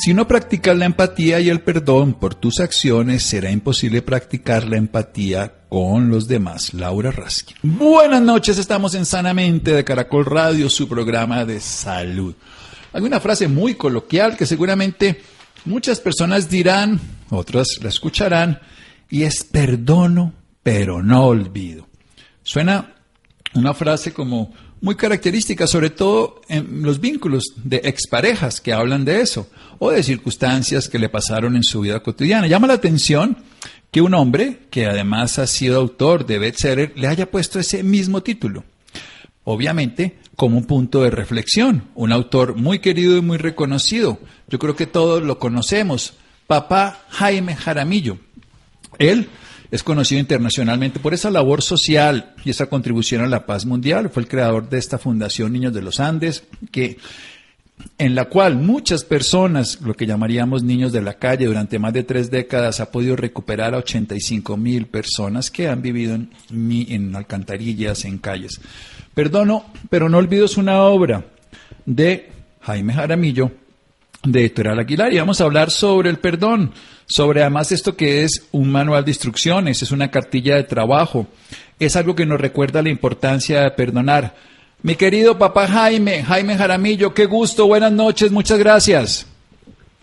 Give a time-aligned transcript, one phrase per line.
[0.00, 4.76] Si no practicas la empatía y el perdón por tus acciones, será imposible practicar la
[4.76, 6.72] empatía con los demás.
[6.72, 7.56] Laura Raskin.
[7.64, 12.36] Buenas noches, estamos en Sanamente de Caracol Radio, su programa de salud.
[12.92, 15.20] Hay una frase muy coloquial que seguramente
[15.64, 18.60] muchas personas dirán, otras la escucharán,
[19.10, 21.88] y es perdono, pero no olvido.
[22.44, 22.94] Suena
[23.54, 29.20] una frase como muy característica, sobre todo en los vínculos de exparejas que hablan de
[29.20, 32.46] eso, o de circunstancias que le pasaron en su vida cotidiana.
[32.46, 33.38] Llama la atención
[33.90, 38.22] que un hombre, que además ha sido autor de bestseller, le haya puesto ese mismo
[38.22, 38.64] título.
[39.44, 44.18] Obviamente, como un punto de reflexión, un autor muy querido y muy reconocido.
[44.48, 46.14] Yo creo que todos lo conocemos,
[46.46, 48.18] papá Jaime Jaramillo.
[48.98, 49.28] Él
[49.70, 54.10] es conocido internacionalmente por esa labor social y esa contribución a la paz mundial.
[54.10, 56.98] Fue el creador de esta Fundación Niños de los Andes, que
[57.98, 62.02] en la cual muchas personas, lo que llamaríamos niños de la calle, durante más de
[62.02, 68.04] tres décadas ha podido recuperar a 85 mil personas que han vivido en, en alcantarillas,
[68.04, 68.60] en calles.
[69.14, 71.24] Perdono, pero no olvido es una obra
[71.86, 72.30] de
[72.62, 73.50] Jaime Jaramillo,
[74.24, 76.72] de Editorial Aguilar, y vamos a hablar sobre el perdón,
[77.06, 81.26] sobre además esto que es un manual de instrucciones, es una cartilla de trabajo,
[81.78, 84.34] es algo que nos recuerda la importancia de perdonar.
[84.82, 89.34] Mi querido papá Jaime, Jaime Jaramillo, qué gusto, buenas noches, muchas gracias.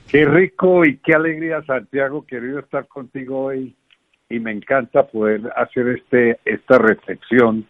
[0.07, 3.75] Qué rico y qué alegría, Santiago, querido estar contigo hoy
[4.29, 7.65] y me encanta poder hacer este esta reflexión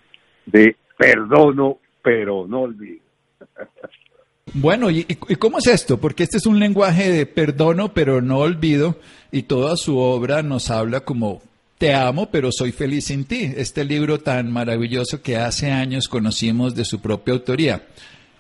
[0.45, 3.03] de perdono, pero no olvido.
[4.53, 5.99] Bueno, ¿y, ¿y, cómo es esto?
[5.99, 8.95] Porque este es un lenguaje de perdono, pero no olvido,
[9.31, 11.41] y toda su obra nos habla como
[11.77, 13.51] te amo, pero soy feliz sin ti.
[13.57, 17.81] Este libro tan maravilloso que hace años conocimos de su propia autoría.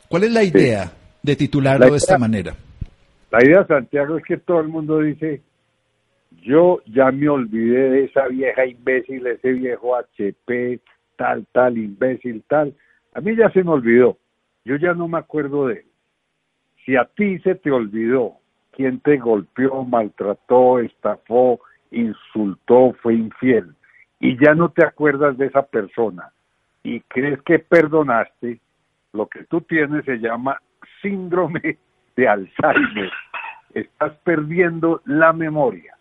[0.07, 2.55] ¿Cuál es la idea de titularlo de esta manera?
[3.31, 5.41] La idea, Santiago, es que todo el mundo dice,
[6.43, 10.79] yo ya me olvidé de esa vieja imbécil, ese viejo HP,
[11.17, 12.73] tal, tal, imbécil, tal.
[13.13, 14.17] A mí ya se me olvidó.
[14.63, 15.84] Yo ya no me acuerdo de él.
[16.85, 18.33] Si a ti se te olvidó
[18.71, 21.59] quién te golpeó, maltrató, estafó,
[21.91, 23.73] insultó, fue infiel,
[24.19, 26.31] y ya no te acuerdas de esa persona
[26.85, 28.59] y crees que perdonaste,
[29.11, 30.61] lo que tú tienes se llama
[31.01, 31.79] síndrome
[32.15, 33.11] de Alzheimer.
[33.73, 35.97] Estás perdiendo la memoria,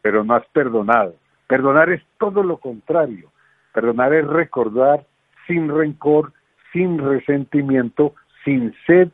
[0.00, 1.16] pero no has perdonado.
[1.48, 3.32] Perdonar es todo lo contrario.
[3.74, 5.04] Perdonar es recordar
[5.46, 6.32] sin rencor,
[6.72, 9.08] sin resentimiento, sin sed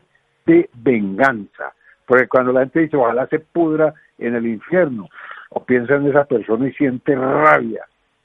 [0.47, 1.73] de venganza.
[2.07, 5.09] Porque cuando la gente dice, ojalá se pudra en el infierno,
[5.51, 7.85] o piensa en esa persona y siente rabia,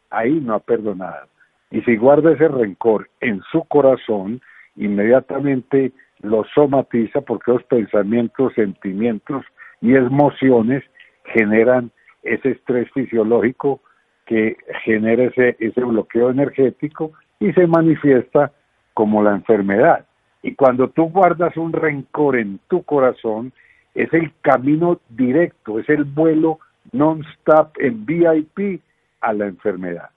[0.09, 1.27] ahí no ha perdonado.
[1.71, 4.41] Y si guarda ese rencor en su corazón,
[4.75, 5.91] inmediatamente
[6.21, 9.45] lo somatiza porque los pensamientos, sentimientos
[9.81, 10.83] y emociones
[11.25, 11.91] generan
[12.23, 13.81] ese estrés fisiológico
[14.25, 18.51] que genera ese, ese bloqueo energético y se manifiesta
[18.93, 20.05] como la enfermedad.
[20.41, 23.53] Y cuando tú guardas un rencor en tu corazón,
[23.93, 26.59] es el camino directo, es el vuelo
[26.91, 28.81] non-stop en VIP
[29.21, 30.09] a la enfermedad.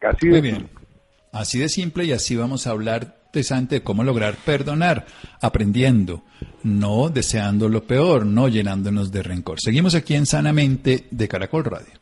[0.00, 0.68] Así Muy bien.
[1.32, 5.06] Así de simple y así vamos a hablar interesante de cómo lograr perdonar,
[5.40, 6.22] aprendiendo,
[6.64, 9.58] no deseando lo peor, no llenándonos de rencor.
[9.58, 11.94] Seguimos aquí en Sanamente de Caracol Radio.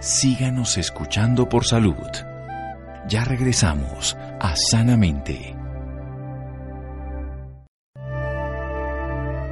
[0.00, 1.94] Síganos escuchando por salud.
[3.06, 5.53] Ya regresamos a Sanamente.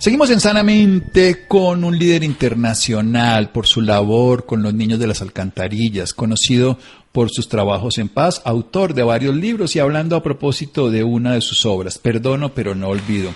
[0.00, 5.20] Seguimos en Sanamente con un líder internacional por su labor con los niños de las
[5.20, 6.78] alcantarillas, conocido
[7.12, 11.34] por sus trabajos en paz, autor de varios libros y hablando a propósito de una
[11.34, 13.34] de sus obras, Perdono pero no olvido,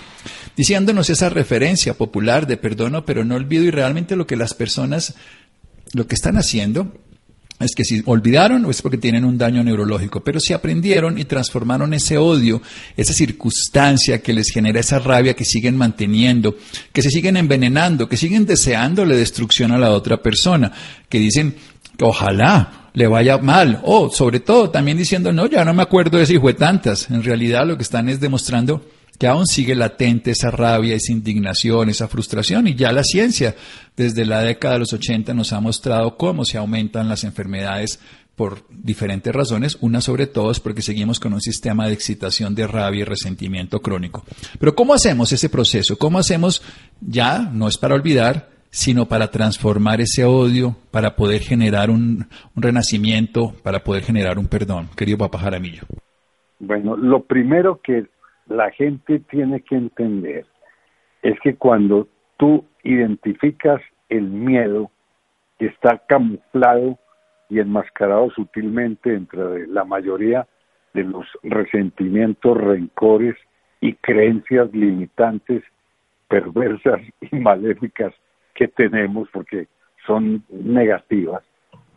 [0.57, 5.13] diciéndonos esa referencia popular de perdono pero no olvido y realmente lo que las personas,
[5.93, 6.91] lo que están haciendo
[7.59, 11.93] es que si olvidaron es porque tienen un daño neurológico, pero si aprendieron y transformaron
[11.93, 12.61] ese odio,
[12.97, 16.57] esa circunstancia que les genera esa rabia que siguen manteniendo,
[16.91, 20.71] que se siguen envenenando, que siguen deseándole destrucción a la otra persona,
[21.07, 21.55] que dicen,
[22.01, 26.33] ojalá le vaya mal, o sobre todo también diciendo, no, ya no me acuerdo de
[26.33, 27.09] hijo de tantas.
[27.09, 28.85] En realidad lo que están es demostrando
[29.17, 32.67] que aún sigue latente esa rabia, esa indignación, esa frustración.
[32.67, 33.55] Y ya la ciencia,
[33.95, 37.99] desde la década de los 80, nos ha mostrado cómo se aumentan las enfermedades
[38.35, 42.67] por diferentes razones, una sobre todo es porque seguimos con un sistema de excitación de
[42.67, 44.25] rabia y resentimiento crónico.
[44.59, 45.97] Pero ¿cómo hacemos ese proceso?
[45.97, 46.61] ¿Cómo hacemos
[46.99, 52.61] ya, no es para olvidar, sino para transformar ese odio, para poder generar un, un
[52.61, 54.89] renacimiento, para poder generar un perdón?
[54.97, 55.83] Querido papá Jaramillo.
[56.59, 58.05] Bueno, lo primero que
[58.47, 60.45] la gente tiene que entender
[61.21, 62.07] es que cuando
[62.37, 64.91] tú identificas el miedo
[65.57, 66.99] que está camuflado
[67.49, 70.47] y enmascarado sutilmente entre la mayoría
[70.93, 73.35] de los resentimientos, rencores
[73.81, 75.63] y creencias limitantes,
[76.27, 78.13] perversas y maléficas
[78.53, 79.67] que tenemos porque
[80.05, 81.43] son negativas.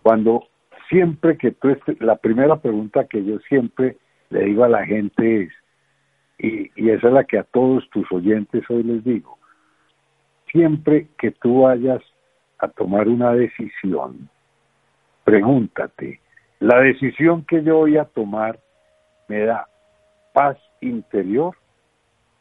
[0.02, 0.48] Cuando
[0.88, 3.96] siempre que tú, la primera pregunta que yo siempre
[4.30, 5.52] le digo a la gente es,
[6.38, 9.38] y, y esa es la que a todos tus oyentes hoy les digo,
[10.50, 12.02] siempre que tú vayas
[12.58, 14.28] a tomar una decisión,
[15.24, 16.20] pregúntate,
[16.60, 18.58] ¿la decisión que yo voy a tomar
[19.28, 19.66] me da
[20.32, 21.56] paz interior?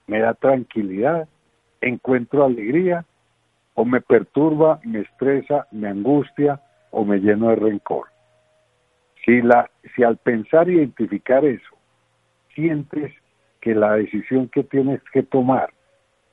[0.08, 1.28] ¿Me da tranquilidad?
[1.82, 3.06] ¿Encuentro alegría?
[3.74, 6.62] ¿O me perturba, me estresa, me angustia
[6.92, 8.08] o me lleno de rencor?
[9.26, 11.76] Si, la, si al pensar y identificar eso,
[12.56, 13.14] sientes
[13.62, 15.70] que la decisión que tienes que tomar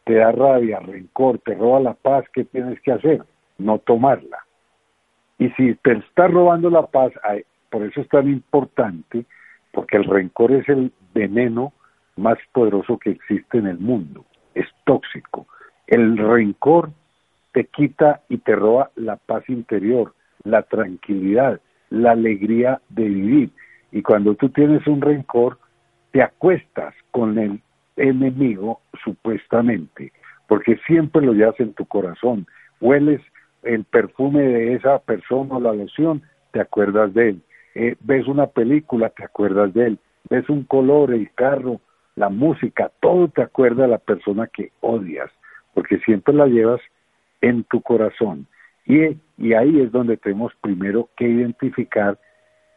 [0.05, 3.23] te da rabia, rencor, te roba la paz, ¿qué tienes que hacer?
[3.59, 4.38] No tomarla.
[5.38, 7.12] Y si te está robando la paz,
[7.71, 9.25] por eso es tan importante,
[9.73, 11.73] porque el rencor es el veneno
[12.17, 14.25] más poderoso que existe en el mundo,
[14.55, 15.47] es tóxico.
[15.87, 16.91] El rencor
[17.53, 21.61] te quita y te roba la paz interior, la tranquilidad,
[21.91, 23.50] la alegría de vivir.
[23.93, 25.59] Y cuando tú tienes un rencor,
[26.14, 27.61] te acuestas con el
[27.96, 30.12] enemigo supuestamente,
[30.46, 32.46] porque siempre lo llevas en tu corazón,
[32.81, 33.20] hueles
[33.64, 36.22] el perfume de esa persona o la loción,
[36.52, 37.43] te acuerdas de él,
[37.75, 39.99] eh, ves una película, te acuerdas de él,
[40.31, 41.81] ves un color, el carro,
[42.14, 45.32] la música, todo te acuerda de la persona que odias,
[45.75, 46.81] porque siempre la llevas
[47.40, 48.46] en tu corazón.
[48.87, 52.16] Y, y ahí es donde tenemos primero que identificar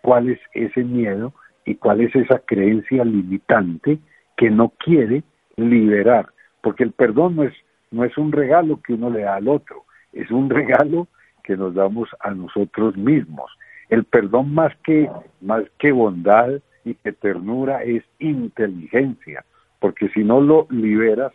[0.02, 1.36] cuál es ese miedo
[1.68, 4.00] y cuál es esa creencia limitante
[4.38, 5.24] que no quiere
[5.58, 6.28] liberar,
[6.62, 7.54] porque el perdón no es,
[7.92, 9.84] no es un regalo que uno le da al otro,
[10.14, 11.08] es un regalo
[11.44, 13.52] que nos damos a nosotros mismos.
[13.90, 15.10] El perdón más que,
[15.42, 16.52] más que bondad
[16.86, 19.44] y que ternura es inteligencia,
[19.80, 21.34] porque si no lo liberas,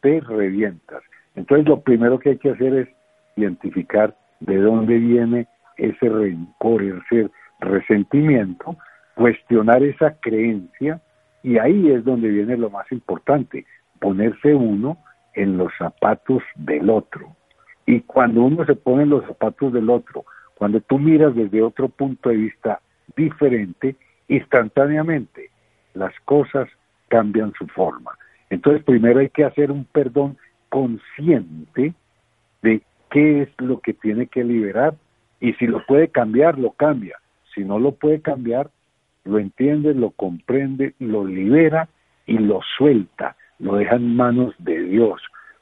[0.00, 1.02] te revientas.
[1.34, 2.88] Entonces lo primero que hay que hacer es
[3.36, 5.46] identificar de dónde viene
[5.76, 7.28] ese rencor, ese
[7.60, 8.76] resentimiento,
[9.16, 11.00] cuestionar esa creencia
[11.42, 13.64] y ahí es donde viene lo más importante,
[13.98, 14.98] ponerse uno
[15.34, 17.34] en los zapatos del otro.
[17.86, 21.88] Y cuando uno se pone en los zapatos del otro, cuando tú miras desde otro
[21.88, 22.80] punto de vista
[23.16, 23.96] diferente,
[24.28, 25.50] instantáneamente
[25.94, 26.68] las cosas
[27.08, 28.12] cambian su forma.
[28.50, 30.36] Entonces primero hay que hacer un perdón
[30.68, 31.94] consciente
[32.60, 34.94] de qué es lo que tiene que liberar
[35.40, 37.16] y si lo puede cambiar, lo cambia.
[37.54, 38.68] Si no lo puede cambiar,
[39.26, 41.88] lo entiende, lo comprende, lo libera
[42.26, 45.20] y lo suelta, lo deja en manos de Dios.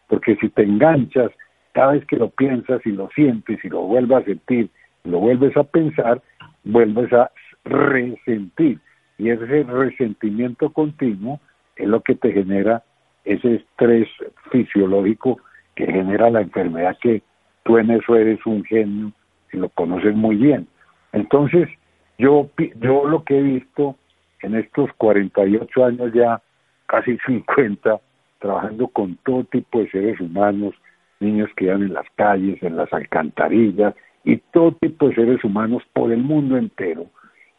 [0.09, 1.31] Porque si te enganchas
[1.73, 4.71] cada vez que lo piensas y lo sientes y lo vuelves a sentir,
[5.05, 6.23] lo vuelves a pensar,
[6.65, 7.31] vuelves a
[7.65, 8.79] resentir.
[9.19, 11.41] Y ese resentimiento continuo
[11.77, 12.83] es lo que te genera
[13.25, 14.09] ese estrés
[14.51, 15.39] fisiológico
[15.75, 17.23] que genera la enfermedad que
[17.65, 19.13] tú en eso eres un genio
[19.53, 20.69] y lo conoces muy bien.
[21.13, 21.69] Entonces,
[22.19, 22.49] yo,
[22.81, 23.97] yo lo que he visto
[24.43, 26.41] en estos 48 años ya,
[26.87, 28.01] casi 50,
[28.39, 30.75] trabajando con todo tipo de seres humanos,
[31.21, 33.95] niños que iban en las calles, en las alcantarillas,
[34.25, 37.07] y todo tipo de seres humanos por el mundo entero.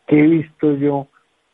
[0.08, 1.08] ¿Qué he visto yo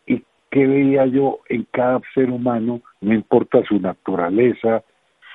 [0.05, 2.81] y qué veía yo en cada ser humano?
[3.01, 4.83] No importa su naturaleza,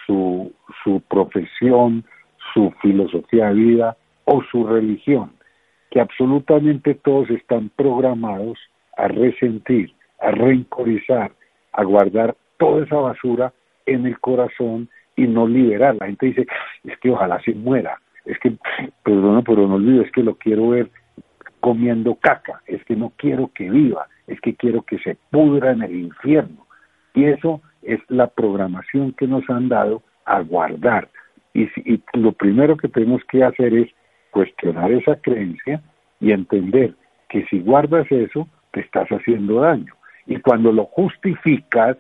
[0.06, 2.04] su, su profesión,
[2.52, 5.36] su filosofía de vida o su religión
[5.90, 8.59] que absolutamente todos están programados
[8.97, 11.33] a resentir, a rencorizar,
[11.73, 13.52] a guardar toda esa basura
[13.87, 15.97] en el corazón y no liberar.
[15.97, 16.47] La gente dice,
[16.85, 18.52] es que ojalá se muera, es que,
[19.02, 20.90] perdón, pero no olvido, es que lo quiero ver
[21.61, 25.83] comiendo caca, es que no quiero que viva, es que quiero que se pudra en
[25.83, 26.66] el infierno.
[27.14, 31.09] Y eso es la programación que nos han dado a guardar.
[31.55, 33.88] Y, y lo primero que tenemos que hacer es
[34.37, 35.81] cuestionar esa creencia
[36.21, 36.95] y entender
[37.31, 39.95] que si guardas eso, te estás haciendo daño.
[40.26, 41.97] Y cuando lo justificas,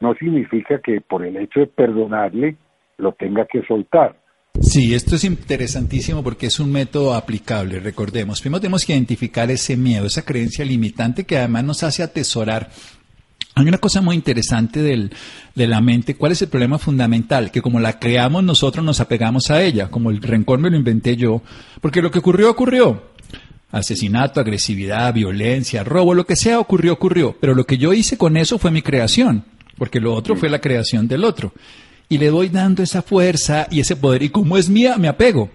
[0.00, 2.56] no significa que por el hecho de perdonarle
[2.96, 4.16] lo tenga que soltar.
[4.58, 8.40] Sí, esto es interesantísimo porque es un método aplicable, recordemos.
[8.40, 12.70] Primero tenemos que identificar ese miedo, esa creencia limitante que además nos hace atesorar
[13.54, 15.12] hay una cosa muy interesante del,
[15.54, 16.14] de la mente.
[16.14, 17.50] ¿Cuál es el problema fundamental?
[17.50, 21.16] Que como la creamos nosotros nos apegamos a ella, como el rencor me lo inventé
[21.16, 21.42] yo,
[21.80, 23.10] porque lo que ocurrió ocurrió.
[23.72, 27.36] Asesinato, agresividad, violencia, robo, lo que sea ocurrió, ocurrió.
[27.40, 29.44] Pero lo que yo hice con eso fue mi creación,
[29.78, 31.52] porque lo otro fue la creación del otro.
[32.08, 34.22] Y le doy dando esa fuerza y ese poder.
[34.24, 35.50] Y como es mía, me apego.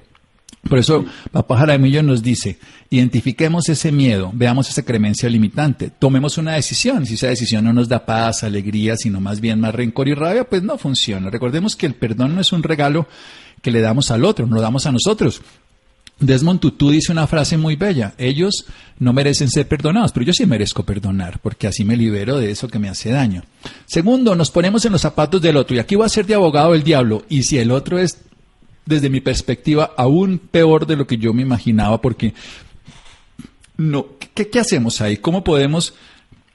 [0.68, 2.58] Por eso Papá Jaramillo nos dice,
[2.90, 7.06] identifiquemos ese miedo, veamos esa creencia limitante, tomemos una decisión.
[7.06, 10.50] Si esa decisión no nos da paz, alegría, sino más bien más rencor y rabia,
[10.50, 11.30] pues no funciona.
[11.30, 13.08] Recordemos que el perdón no es un regalo
[13.62, 15.42] que le damos al otro, no lo damos a nosotros.
[16.20, 18.66] Desmond Tutu dice una frase muy bella, ellos
[19.00, 22.70] no merecen ser perdonados, pero yo sí merezco perdonar, porque así me libero de eso
[22.70, 23.44] que me hace daño.
[23.86, 26.74] Segundo, nos ponemos en los zapatos del otro, y aquí va a ser de abogado
[26.74, 28.18] el diablo, y si el otro es
[28.86, 32.34] desde mi perspectiva, aún peor de lo que yo me imaginaba, porque
[33.78, 35.18] no, ¿qué, ¿qué, hacemos ahí?
[35.18, 35.98] ¿Cómo podemos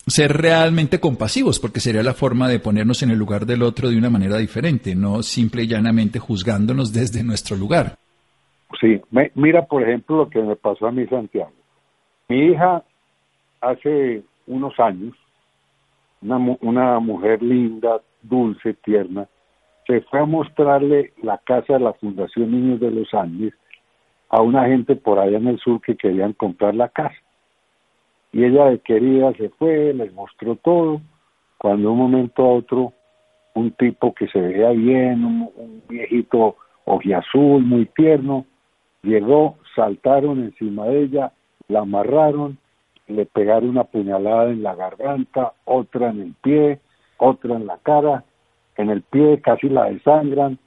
[0.07, 1.59] ser realmente compasivos?
[1.59, 4.95] Porque sería la forma de ponernos en el lugar del otro de una manera diferente,
[4.95, 7.97] no simple y llanamente juzgándonos desde nuestro lugar.
[8.81, 9.01] Sí,
[9.35, 11.53] mira por ejemplo lo que me pasó a mí Santiago.
[12.29, 12.85] Mi hija
[13.61, 15.15] hace unos años,
[16.23, 19.27] una, una mujer linda, dulce, tierna,
[19.91, 23.53] se fue a mostrarle la casa de la Fundación Niños de los Andes
[24.29, 27.17] a una gente por allá en el sur que querían comprar la casa.
[28.31, 31.01] Y ella de querida se fue, les mostró todo,
[31.59, 32.93] cuando de un momento a otro
[33.55, 36.55] un tipo que se veía bien, un, un viejito
[36.85, 38.47] ojiazul, muy tierno,
[39.03, 41.33] llegó, saltaron encima de ella,
[41.67, 42.59] la amarraron,
[43.09, 46.79] le pegaron una puñalada en la garganta, otra en el pie,
[47.19, 48.23] otra en la cara,
[48.81, 50.59] en el pie, casi la desangran,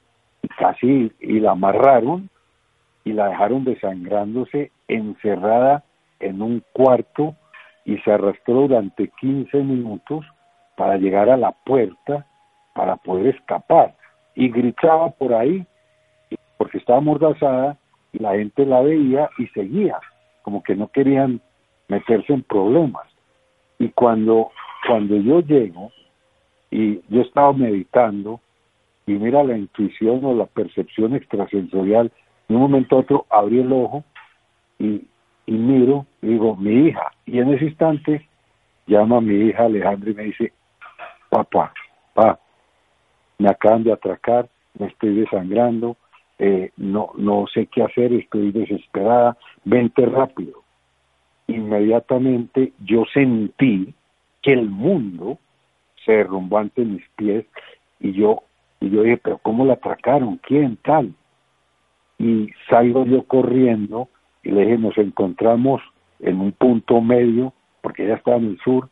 [0.58, 2.30] casi y la amarraron
[3.04, 5.84] y la dejaron desangrándose encerrada
[6.20, 7.34] en un cuarto
[7.84, 10.24] y se arrastró durante 15 minutos
[10.76, 12.26] para llegar a la puerta
[12.74, 13.94] para poder escapar.
[14.34, 15.66] Y gritaba por ahí
[16.56, 17.76] porque estaba amordazada
[18.12, 19.98] y la gente la veía y seguía
[20.42, 21.40] como que no querían
[21.88, 23.06] meterse en problemas.
[23.78, 24.50] Y cuando
[24.86, 25.90] cuando yo llego
[26.74, 28.40] y yo estaba meditando
[29.06, 32.10] y mira la intuición o la percepción extrasensorial,
[32.48, 34.02] de un momento a otro abrí el ojo
[34.80, 35.06] y,
[35.46, 38.28] y miro, y digo, mi hija, y en ese instante
[38.88, 40.52] llama a mi hija Alejandra y me dice,
[41.30, 41.72] papá,
[42.12, 42.40] papá,
[43.38, 45.96] me acaban de atracar, me estoy desangrando,
[46.40, 50.64] eh, no, no sé qué hacer, estoy desesperada, vente rápido.
[51.46, 53.94] Inmediatamente yo sentí
[54.42, 55.38] que el mundo
[56.04, 57.44] se derrumbó ante mis pies
[58.00, 58.42] y yo
[58.84, 60.38] y yo dije, pero ¿cómo la atracaron?
[60.38, 61.14] ¿Quién tal?
[62.18, 64.08] Y salgo yo corriendo
[64.42, 65.80] y le dije, nos encontramos
[66.20, 68.90] en un punto medio, porque ella estaba en el sur,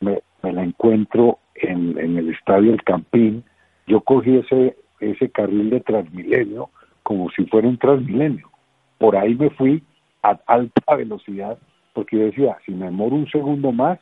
[0.00, 3.44] me, me la encuentro en, en, el estadio El Campín,
[3.86, 6.70] yo cogí ese, ese carril de Transmilenio
[7.04, 8.50] como si fuera un Transmilenio.
[8.98, 9.82] Por ahí me fui
[10.22, 11.56] a alta velocidad,
[11.92, 13.98] porque yo decía, si me demoro un segundo más,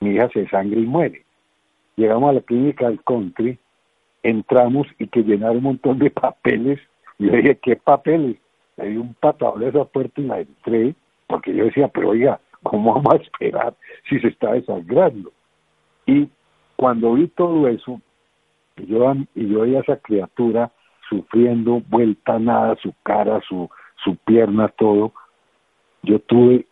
[0.00, 1.25] mi hija se sangre y muere
[1.96, 3.58] llegamos a la clínica del country,
[4.22, 6.78] entramos y que llenaron un montón de papeles.
[7.18, 8.36] Y yo dije, ¿qué papeles?
[8.76, 10.94] Le di un patadón a esa puerta y la entré,
[11.26, 13.74] porque yo decía, pero oiga, ¿cómo vamos a esperar
[14.08, 15.32] si se está desangrando?
[16.04, 16.28] Y
[16.76, 18.00] cuando vi todo eso,
[18.76, 20.70] y yo, y yo veía a esa criatura
[21.08, 23.70] sufriendo vuelta nada, su cara, su,
[24.04, 25.12] su pierna, todo,
[26.02, 26.66] yo tuve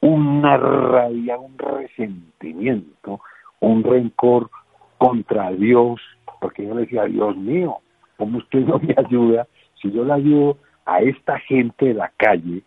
[0.00, 3.20] una rabia, un resentimiento,
[3.60, 4.50] un rencor
[4.98, 6.00] contra Dios,
[6.40, 7.78] porque yo le decía, Dios mío,
[8.16, 9.46] ¿cómo usted no me ayuda?
[9.80, 12.62] Si yo le ayudo a esta gente de la calle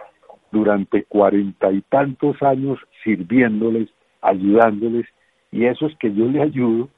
[0.52, 3.90] durante cuarenta y tantos años sirviéndoles,
[4.22, 5.06] ayudándoles,
[5.52, 6.90] y eso es que yo le ayudo,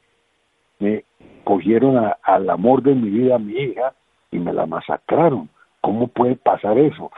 [0.79, 1.03] me
[1.43, 3.93] cogieron al amor de mi vida, a mi hija,
[4.31, 5.49] y me la masacraron.
[5.81, 7.11] ¿Cómo puede pasar eso?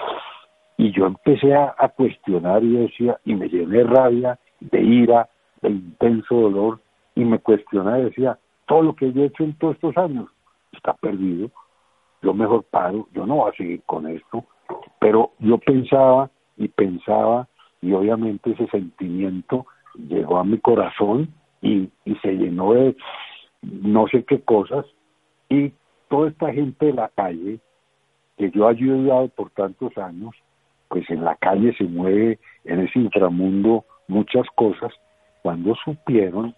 [0.78, 5.30] Y yo empecé a, a cuestionar y decía, y me llené de rabia, de ira,
[5.62, 6.80] de intenso dolor,
[7.16, 8.38] y me cuestionaba y decía,
[8.68, 10.30] todo lo que yo he hecho en todos estos años
[10.72, 11.50] está perdido,
[12.22, 14.46] yo mejor paro, yo no voy a seguir con esto,
[15.00, 17.48] pero yo pensaba y pensaba
[17.82, 19.66] y obviamente ese sentimiento
[20.08, 22.96] llegó a mi corazón y, y se llenó de
[23.62, 24.86] no sé qué cosas.
[25.50, 25.74] Y
[26.10, 27.60] toda esta gente de la calle
[28.38, 30.36] que yo he ayudado por tantos años,
[30.88, 34.92] pues en la calle se mueve en ese inframundo muchas cosas,
[35.42, 36.56] cuando supieron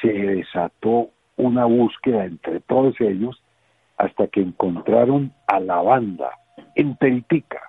[0.00, 3.42] se desató una búsqueda entre todos ellos
[3.96, 6.30] hasta que encontraron a la banda
[6.74, 7.60] en Teritica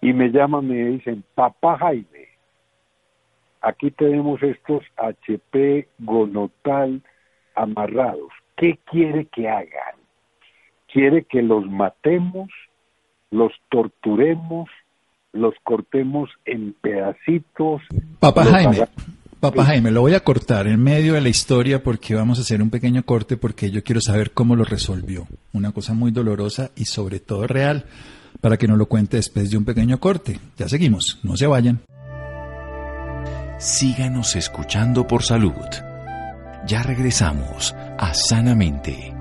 [0.00, 2.28] y me llaman y me dicen, papá Jaime,
[3.60, 7.02] aquí tenemos estos HP gonotal
[7.54, 9.96] amarrados, ¿qué quiere que hagan?
[10.92, 12.48] ¿Quiere que los matemos,
[13.30, 14.68] los torturemos,
[15.32, 17.82] los cortemos en pedacitos?
[18.18, 18.86] Papá Jaime,
[19.42, 22.62] Papá Jaime, lo voy a cortar en medio de la historia porque vamos a hacer
[22.62, 25.26] un pequeño corte porque yo quiero saber cómo lo resolvió.
[25.52, 27.86] Una cosa muy dolorosa y sobre todo real
[28.40, 30.38] para que nos lo cuente después de un pequeño corte.
[30.56, 31.80] Ya seguimos, no se vayan.
[33.58, 35.66] Síganos escuchando por salud.
[36.64, 39.12] Ya regresamos a Sanamente.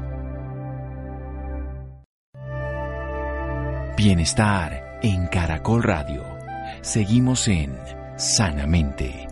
[3.98, 6.24] Bienestar en Caracol Radio.
[6.84, 7.76] Seguimos en
[8.18, 9.31] Sanamente.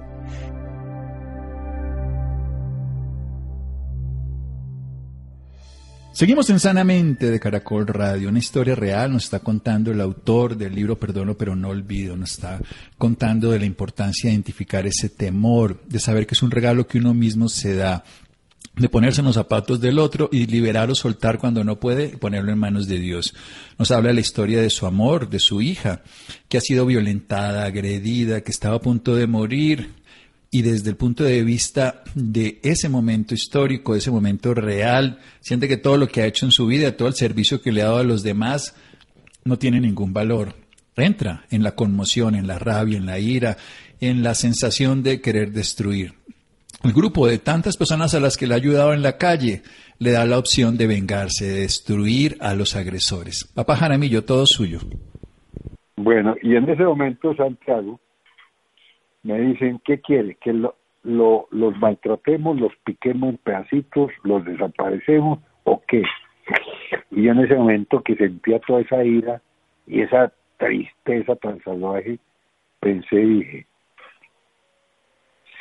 [6.11, 10.73] Seguimos en Sanamente de Caracol Radio, una historia real, nos está contando el autor del
[10.73, 12.59] libro Perdono pero no olvido, nos está
[12.97, 16.97] contando de la importancia de identificar ese temor, de saber que es un regalo que
[16.97, 18.03] uno mismo se da,
[18.75, 22.51] de ponerse en los zapatos del otro y liberar o soltar cuando no puede, ponerlo
[22.51, 23.35] en manos de Dios.
[23.77, 26.01] Nos habla de la historia de su amor, de su hija,
[26.47, 29.93] que ha sido violentada, agredida, que estaba a punto de morir,
[30.51, 35.77] y desde el punto de vista de ese momento histórico, ese momento real, siente que
[35.77, 37.97] todo lo que ha hecho en su vida, todo el servicio que le ha dado
[37.99, 38.75] a los demás,
[39.45, 40.55] no tiene ningún valor.
[40.95, 43.57] Entra en la conmoción, en la rabia, en la ira,
[44.01, 46.13] en la sensación de querer destruir.
[46.83, 49.61] El grupo de tantas personas a las que le ha ayudado en la calle
[49.99, 53.49] le da la opción de vengarse, de destruir a los agresores.
[53.53, 54.79] Papá Jaramillo, todo suyo.
[55.97, 57.99] Bueno, y en ese momento, Santiago,
[59.23, 60.35] me dicen, ¿qué quiere?
[60.35, 66.03] Que lo, lo, los maltratemos, los piquemos en pedacitos, los desaparecemos o qué?
[67.11, 69.41] Y en ese momento que sentía toda esa ira
[69.87, 72.19] y esa tristeza tan salvaje,
[72.79, 73.65] pensé y dije,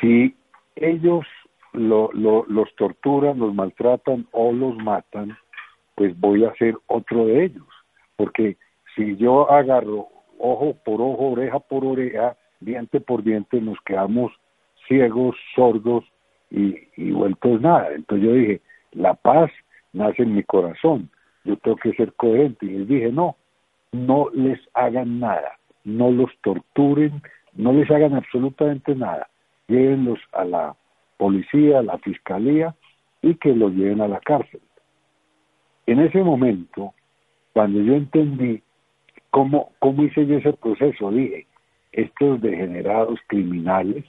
[0.01, 0.37] si
[0.77, 1.27] ellos
[1.73, 5.37] lo, lo, los torturan, los maltratan o los matan,
[5.95, 7.67] pues voy a ser otro de ellos.
[8.17, 8.57] Porque
[8.95, 14.33] si yo agarro ojo por ojo, oreja por oreja, diente por diente nos quedamos
[14.87, 16.05] ciegos, sordos
[16.51, 17.93] y, y vueltos nada.
[17.95, 18.61] Entonces yo dije,
[18.93, 19.51] la paz
[19.93, 21.11] nace en mi corazón,
[21.45, 22.67] yo tengo que ser coherente.
[22.67, 23.37] Y les dije, no,
[23.93, 27.23] no les hagan nada, no los torturen,
[27.55, 29.29] no les hagan absolutamente nada,
[29.67, 30.77] llévenlos a la
[31.17, 32.75] policía, a la fiscalía
[33.23, 34.61] y que los lleven a la cárcel.
[35.87, 36.95] En ese momento,
[37.53, 38.63] cuando yo entendí
[39.31, 41.47] cómo, cómo hice yo ese proceso, dije,
[41.93, 44.05] estos degenerados criminales,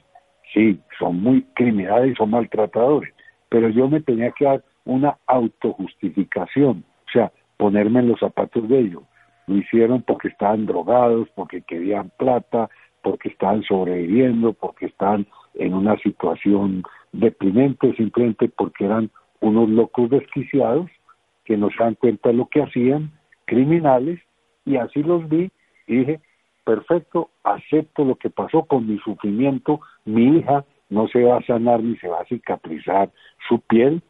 [0.54, 3.14] sí, son muy criminales y son maltratadores,
[3.50, 8.80] pero yo me tenía que dar una autojustificación, o sea, ponerme en los zapatos de
[8.80, 9.04] ellos.
[9.48, 12.70] Lo hicieron porque estaban drogados, porque querían plata,
[13.02, 19.10] porque estaban sobreviviendo, porque estaban en una situación deprimente, simplemente porque eran
[19.42, 20.90] unos locos desquiciados
[21.46, 23.12] que no se dan cuenta de lo que hacían,
[23.46, 24.20] criminales,
[24.66, 25.50] y así los vi
[25.88, 26.20] y dije,
[26.70, 31.82] perfecto, acepto lo que pasó con mi sufrimiento, mi hija no se va a sanar
[31.82, 33.10] ni se va a cicatrizar
[33.48, 34.04] su piel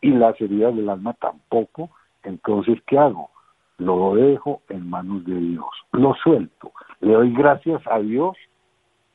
[0.00, 1.90] y las heridas del alma tampoco,
[2.24, 3.30] entonces ¿qué hago?
[3.78, 8.36] Lo dejo en manos de Dios, lo suelto, le doy gracias a Dios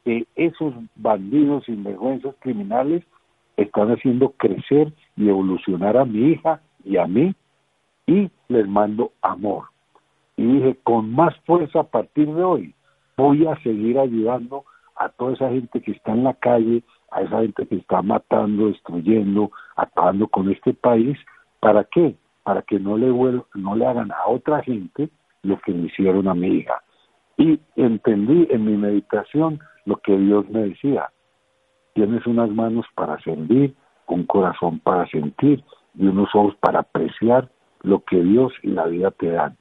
[0.06, 3.04] que esos bandidos y vergüenzas criminales
[3.58, 7.36] están haciendo crecer y evolucionar a mi hija y a mí
[8.06, 9.66] y les mando amor.
[10.38, 12.76] Y dije, con más fuerza a partir de hoy,
[13.18, 14.64] voy a seguir ayudando
[14.96, 18.68] a toda esa gente que está en la calle, a esa gente que está matando,
[18.68, 21.18] destruyendo, acabando con este país.
[21.60, 22.16] ¿Para qué?
[22.44, 23.08] Para que no le,
[23.56, 25.10] no le hagan a otra gente
[25.42, 26.84] lo que me hicieron a mi hija.
[27.38, 31.10] Y entendí en mi meditación lo que Dios me decía.
[31.94, 33.76] Tienes unas manos para servir,
[34.08, 35.64] un corazón para sentir
[35.96, 37.50] y unos ojos para apreciar
[37.82, 39.58] lo que Dios y la vida te dan.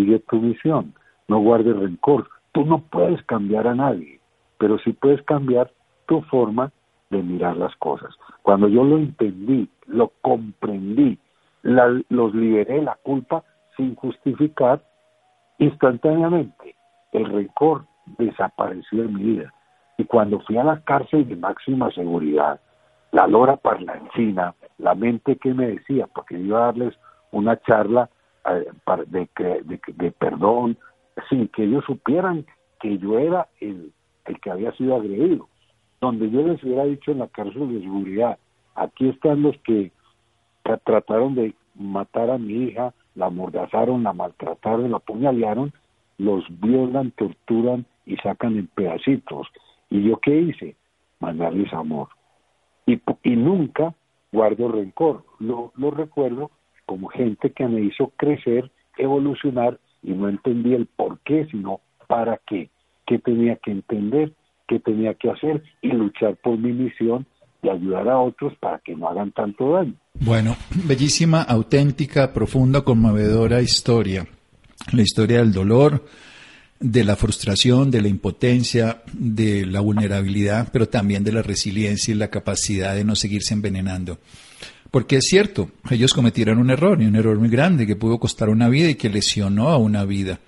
[0.00, 0.94] Sigue tu misión,
[1.28, 4.18] no guardes rencor, Tú no puedes cambiar a nadie,
[4.58, 5.70] pero sí puedes cambiar
[6.06, 6.72] tu forma
[7.10, 8.10] de mirar las cosas.
[8.42, 11.18] Cuando yo lo entendí, lo comprendí,
[11.62, 13.44] los liberé la culpa
[13.76, 14.82] sin justificar,
[15.58, 16.74] instantáneamente
[17.12, 17.84] el rencor
[18.18, 19.54] desapareció en mi vida.
[19.98, 22.58] Y cuando fui a la cárcel de máxima seguridad,
[23.12, 26.94] la lora parlanchina, la mente que me decía, porque iba a darles
[27.32, 28.08] una charla
[29.06, 30.76] de, de, de, perdón,
[31.28, 32.46] sin que ellos supieran
[32.80, 33.92] que yo era el,
[34.26, 35.48] el que había sido agredido.
[36.00, 38.38] Donde yo les hubiera dicho en la cárcel de seguridad,
[38.74, 39.92] aquí están los que
[40.84, 45.72] trataron de matar a mi hija, la amordazaron, la maltrataron, la apuñalearon,
[46.18, 49.48] los violan, torturan y sacan en pedacitos.
[49.90, 50.76] ¿Y yo qué hice?
[51.18, 52.08] Mandarles amor.
[52.86, 53.94] Y, y nunca
[54.32, 56.50] guardo rencor, lo, lo recuerdo
[56.90, 62.40] como gente que me hizo crecer, evolucionar y no entendía el por qué, sino para
[62.48, 62.68] qué,
[63.06, 64.32] qué tenía que entender,
[64.66, 67.26] qué tenía que hacer y luchar por mi misión
[67.62, 69.94] y ayudar a otros para que no hagan tanto daño.
[70.14, 74.26] Bueno, bellísima, auténtica, profunda, conmovedora historia.
[74.92, 76.04] La historia del dolor,
[76.80, 82.18] de la frustración, de la impotencia, de la vulnerabilidad, pero también de la resiliencia y
[82.18, 84.18] la capacidad de no seguirse envenenando.
[84.90, 88.48] Porque es cierto, ellos cometieron un error y un error muy grande que pudo costar
[88.48, 90.40] una vida y que lesionó a una vida.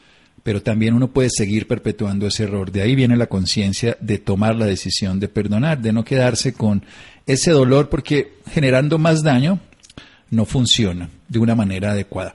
[0.42, 2.72] Pero también uno puede seguir perpetuando ese error.
[2.72, 6.84] De ahí viene la conciencia de tomar la decisión de perdonar, de no quedarse con
[7.26, 9.60] ese dolor porque generando más daño
[10.30, 12.34] no funciona de una manera adecuada.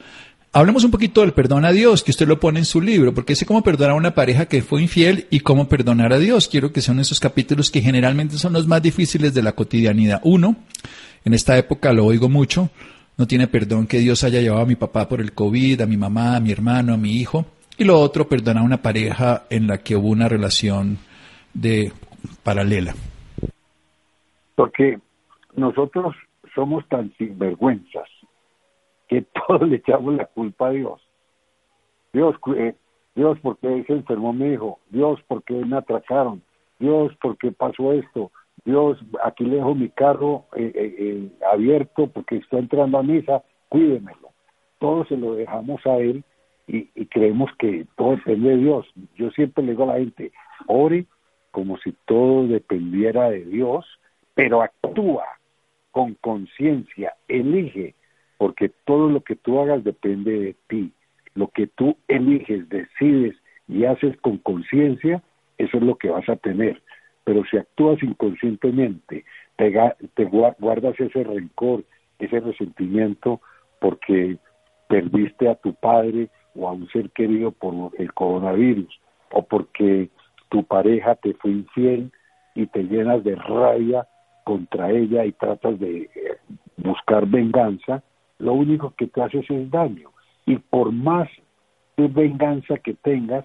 [0.54, 3.36] Hablemos un poquito del perdón a Dios, que usted lo pone en su libro, porque
[3.36, 6.48] sé cómo perdonar a una pareja que fue infiel y cómo perdonar a Dios.
[6.48, 10.22] Quiero que sean esos capítulos que generalmente son los más difíciles de la cotidianidad.
[10.24, 10.56] Uno,
[11.28, 12.70] en esta época lo oigo mucho,
[13.18, 15.98] no tiene perdón que Dios haya llevado a mi papá por el COVID, a mi
[15.98, 17.46] mamá, a mi hermano, a mi hijo.
[17.78, 20.98] Y lo otro, perdonar a una pareja en la que hubo una relación
[21.54, 21.92] de
[22.44, 22.94] paralela.
[24.56, 25.00] Porque
[25.54, 26.16] nosotros
[26.56, 28.08] somos tan sinvergüenzas
[29.10, 31.02] que todos le echamos la culpa a Dios.
[32.14, 32.74] Dios, eh,
[33.16, 34.80] Dios, ¿por qué se enfermó mi hijo?
[34.92, 36.42] Dios, ¿por qué me atracaron?
[36.80, 38.32] Dios, ¿por qué pasó esto?
[38.66, 44.30] Dios, aquí le dejo mi carro eh, eh, abierto porque está entrando a misa, cuídemelo.
[44.80, 46.24] Todo se lo dejamos a Él
[46.68, 48.86] y, y, creemos que todo depende de Dios.
[49.16, 50.32] Yo siempre le digo a la gente,
[50.68, 51.06] ore
[51.52, 53.86] como si todo dependiera de Dios,
[54.36, 55.26] pero actúa
[55.92, 57.96] con conciencia, elige
[58.38, 60.92] porque todo lo que tú hagas depende de ti.
[61.34, 63.36] Lo que tú eliges, decides
[63.68, 65.22] y haces con conciencia,
[65.58, 66.82] eso es lo que vas a tener.
[67.28, 69.26] Pero si actúas inconscientemente,
[69.58, 71.84] te, guardas ese rencor,
[72.20, 73.42] ese resentimiento,
[73.82, 74.38] porque
[74.88, 78.98] perdiste a tu padre o a un ser querido por el coronavirus,
[79.34, 80.10] o porque
[80.48, 82.14] tu pareja te fue infiel
[82.56, 84.08] y te llenas de rabia
[84.46, 86.10] contra ella y tratas de eh,
[86.78, 88.04] buscar venganza,
[88.40, 90.12] lo único que te haces es daño.
[90.46, 91.28] Y por más
[91.98, 93.44] venganza que tengas,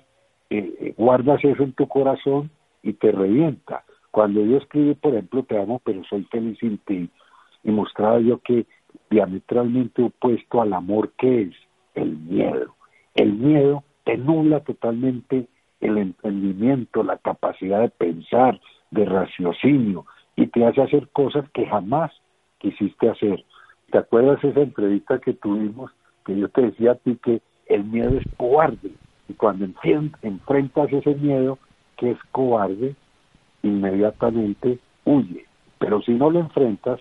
[0.51, 2.49] eh, eh, guardas eso en tu corazón
[2.83, 3.85] y te revienta.
[4.11, 7.09] Cuando yo escribí, por ejemplo, te amo, pero soy feliz sin ti,
[7.65, 8.67] y mostraba yo que
[9.11, 11.55] diametralmente opuesto al amor que es
[11.95, 12.75] el miedo.
[13.15, 15.47] El miedo te nubla totalmente
[15.81, 22.13] el entendimiento, la capacidad de pensar, de raciocinio, y te hace hacer cosas que jamás
[22.59, 23.45] quisiste hacer.
[23.91, 25.91] ¿Te acuerdas esa entrevista que tuvimos
[26.25, 28.93] que yo te decía a ti que el miedo es cobarde?
[29.29, 29.67] Y cuando
[30.23, 31.59] enfrentas ese miedo
[32.11, 32.95] es cobarde,
[33.63, 35.47] inmediatamente huye.
[35.79, 37.01] Pero si no lo enfrentas,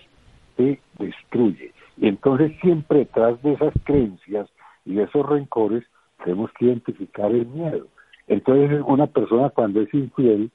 [0.56, 1.72] te destruye.
[1.96, 4.48] Y entonces siempre detrás de esas creencias
[4.84, 5.84] y de esos rencores
[6.24, 7.86] tenemos que identificar el miedo.
[8.26, 10.50] Entonces una persona cuando es infiel,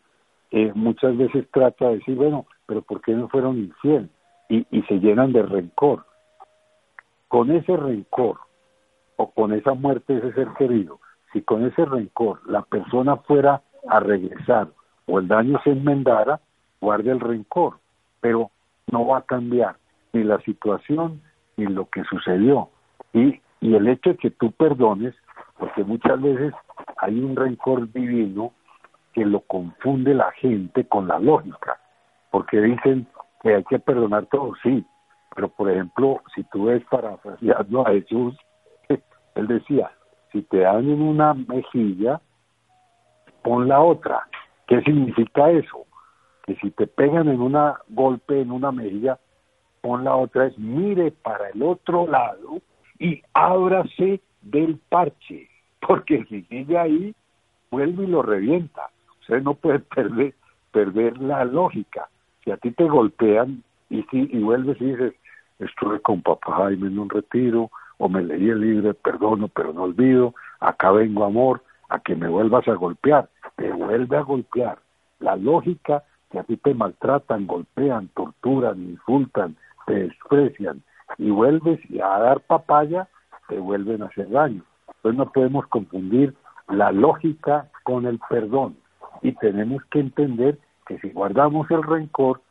[0.51, 4.09] eh, muchas veces trata de decir, bueno, pero ¿por qué no fueron infiel?
[4.49, 6.05] Y, y se llenan de rencor
[7.27, 8.39] con ese rencor
[9.17, 10.99] o con esa muerte de ese ser querido,
[11.33, 14.67] si con ese rencor la persona fuera a regresar
[15.05, 16.39] o el daño se enmendara,
[16.81, 17.79] guarde el rencor,
[18.19, 18.51] pero
[18.91, 19.77] no va a cambiar
[20.13, 21.21] ni la situación
[21.55, 22.69] ni lo que sucedió.
[23.13, 25.15] Y, y el hecho de que tú perdones,
[25.57, 26.53] porque muchas veces
[26.97, 28.53] hay un rencor divino
[29.13, 31.79] que lo confunde la gente con la lógica,
[32.31, 33.07] porque dicen
[33.41, 34.85] que hay que perdonar todo, sí,
[35.37, 38.35] pero, por ejemplo, si tú ves parafraseando a Jesús,
[39.35, 39.91] él decía,
[40.31, 42.19] si te dan en una mejilla,
[43.47, 44.27] pon la otra.
[44.67, 45.85] ¿Qué significa eso?
[46.45, 49.17] Que si te pegan en una golpe en una mejilla,
[49.79, 52.59] pon la otra, es mire para el otro lado
[52.99, 55.47] y ábrase del parche,
[55.87, 57.15] porque si sigue ahí,
[57.71, 58.89] vuelve y lo revienta.
[59.21, 60.33] Usted no puede perder,
[60.73, 62.09] perder la lógica.
[62.43, 65.13] Si a ti te golpean y, si, y vuelves y dices,
[65.59, 69.83] estuve con papá Jaime en un retiro, o me leí el libro, perdono pero no
[69.83, 74.79] olvido, acá vengo amor, a que me vuelvas a golpear, te vuelve a golpear.
[75.19, 80.83] La lógica que a ti te maltratan, golpean, torturan, insultan, te desprecian
[81.17, 83.07] y vuelves a dar papaya,
[83.47, 84.61] te vuelven a hacer daño.
[84.87, 86.35] Entonces no podemos confundir
[86.67, 88.77] la lógica con el perdón
[89.21, 92.41] y tenemos que entender que si guardamos el rencor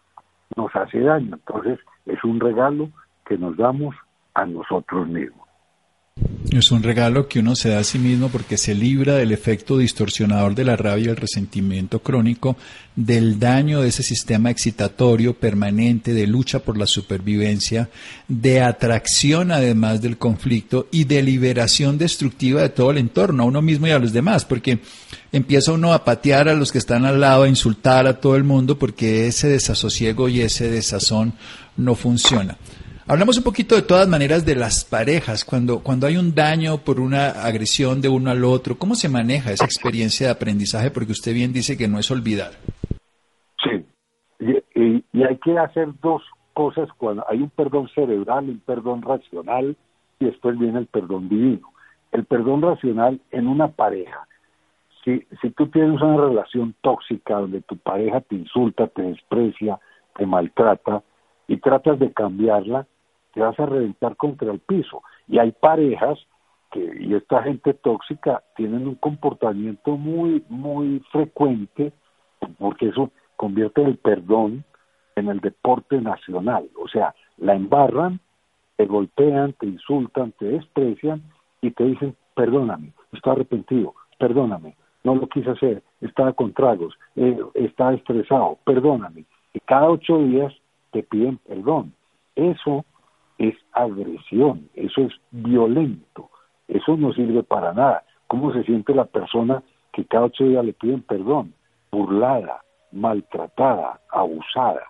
[0.57, 1.35] nos hace daño.
[1.35, 2.89] Entonces es un regalo
[3.27, 3.95] que nos damos
[4.35, 5.46] a nosotros mismos.
[6.59, 9.77] Es un regalo que uno se da a sí mismo porque se libra del efecto
[9.77, 12.57] distorsionador de la rabia y el resentimiento crónico,
[12.95, 17.91] del daño de ese sistema excitatorio permanente de lucha por la supervivencia,
[18.27, 23.61] de atracción además del conflicto y de liberación destructiva de todo el entorno, a uno
[23.61, 24.79] mismo y a los demás, porque
[25.33, 28.45] empieza uno a patear a los que están al lado, a insultar a todo el
[28.45, 31.35] mundo porque ese desasosiego y ese desazón
[31.77, 32.57] no funciona.
[33.09, 36.99] Hablamos un poquito de todas maneras de las parejas, cuando, cuando hay un daño por
[36.99, 40.91] una agresión de uno al otro, ¿cómo se maneja esa experiencia de aprendizaje?
[40.91, 42.55] Porque usted bien dice que no es olvidar.
[43.63, 43.87] Sí,
[44.75, 46.21] y, y hay que hacer dos
[46.53, 49.77] cosas cuando hay un perdón cerebral, un perdón racional
[50.19, 51.69] y después viene el perdón divino.
[52.11, 54.27] El perdón racional en una pareja.
[55.05, 59.79] Si, si tú tienes una relación tóxica donde tu pareja te insulta, te desprecia,
[60.17, 61.05] te maltrata
[61.47, 62.85] y tratas de cambiarla,
[63.37, 65.03] te vas a reventar contra el piso.
[65.29, 66.19] Y hay parejas
[66.73, 71.93] que, y esta gente tóxica tienen un comportamiento muy, muy frecuente,
[72.59, 74.65] porque eso convierte el perdón
[75.17, 76.71] en el deporte nacional.
[76.83, 78.21] O sea, la embarran,
[78.77, 81.23] te golpean, te insultan, te desprecian
[81.61, 87.39] y te dicen, perdóname, estoy arrepentido, perdóname, no lo quise hacer, estaba con tragos, eh,
[87.53, 89.27] estresado, perdóname.
[89.53, 90.55] Y cada ocho días
[90.91, 91.93] te piden perdón.
[92.35, 92.87] Eso
[93.39, 96.31] es agresión, eso es violento,
[96.69, 98.05] eso no sirve para nada.
[98.27, 101.55] ¿Cómo se siente la persona que cada ocho días le piden perdón?
[101.93, 104.83] Burlada, maltratada, abusada.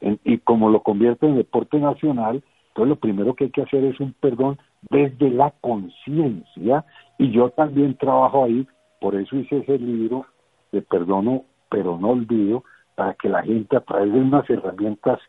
[0.00, 4.00] y como lo convierte en deporte nacional, entonces lo primero que hay que hacer es
[4.00, 4.58] un perdón
[4.90, 6.84] desde la conciencia
[7.18, 8.66] y yo también trabajo ahí,
[9.00, 10.26] por eso hice ese libro
[10.72, 15.20] de perdono pero no olvido, para que la gente a través de unas herramientas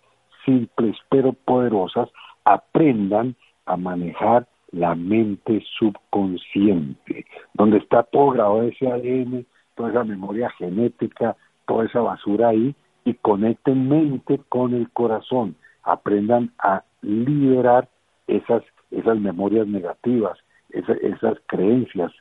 [0.46, 2.10] simples pero poderosas
[2.46, 10.50] aprendan a manejar la mente subconsciente, donde está todo grabado ese ADN, toda esa memoria
[10.52, 11.36] genética,
[11.68, 12.76] toda esa basura ahí,
[13.06, 17.88] y conecten mente con el corazón, aprendan a liberar
[18.28, 20.38] esas, esas memorias negativas,
[20.70, 22.12] esas, esas creencias,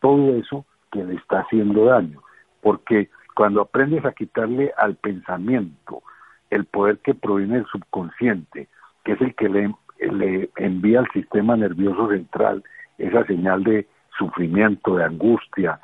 [0.00, 2.20] todo eso que le está haciendo daño,
[2.60, 6.02] porque cuando aprendes a quitarle al pensamiento
[6.50, 8.68] el poder que proviene del subconsciente,
[9.04, 12.62] que es el que le, le envía al sistema nervioso central
[12.98, 13.88] esa señal de
[14.18, 15.80] sufrimiento, de angustia,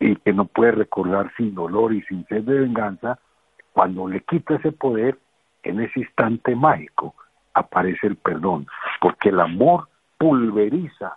[0.00, 3.18] y que no puede recordar sin dolor y sin sed de venganza,
[3.72, 5.18] cuando le quita ese poder,
[5.62, 7.14] en ese instante mágico
[7.54, 8.66] aparece el perdón,
[9.00, 11.16] porque el amor pulveriza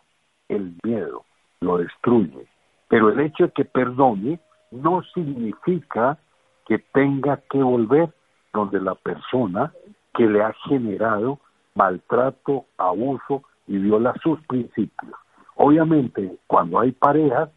[0.49, 1.25] el miedo,
[1.59, 2.47] lo destruye.
[2.87, 4.39] Pero el hecho de que perdone
[4.71, 6.17] no significa
[6.65, 8.09] que tenga que volver
[8.53, 9.71] donde la persona
[10.13, 11.39] que le ha generado
[11.75, 15.13] maltrato, abuso y viola sus principios.
[15.55, 17.49] Obviamente, cuando hay parejas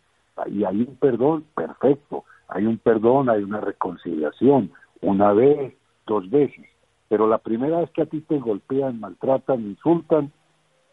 [0.46, 5.74] y hay un perdón, perfecto, hay un perdón, hay una reconciliación, una vez,
[6.06, 6.66] dos veces,
[7.08, 10.32] pero la primera vez que a ti te golpean, maltratan, insultan,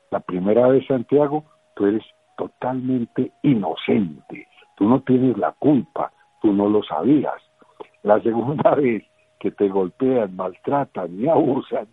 [0.10, 1.46] la primera vez, Santiago,
[1.76, 2.04] tú eres
[2.38, 7.42] totalmente inocente, tú no tienes la culpa, tú no lo sabías.
[8.04, 9.04] La segunda vez
[9.42, 11.88] que te golpean, maltratan y abusan,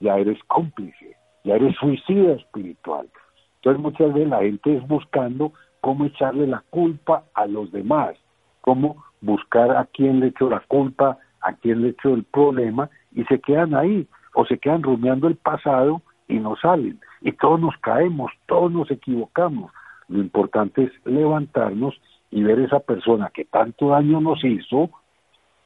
[0.00, 3.08] ya eres cómplice, ya eres suicida espiritual.
[3.56, 8.16] Entonces muchas veces la gente es buscando cómo echarle la culpa a los demás,
[8.62, 13.24] cómo buscar a quién le echó la culpa, a quién le echó el problema, y
[13.24, 16.98] se quedan ahí, o se quedan rumiando el pasado y no salen.
[17.20, 19.70] Y todos nos caemos, todos nos equivocamos.
[20.08, 21.94] Lo importante es levantarnos
[22.32, 24.90] y ver esa persona que tanto daño nos hizo,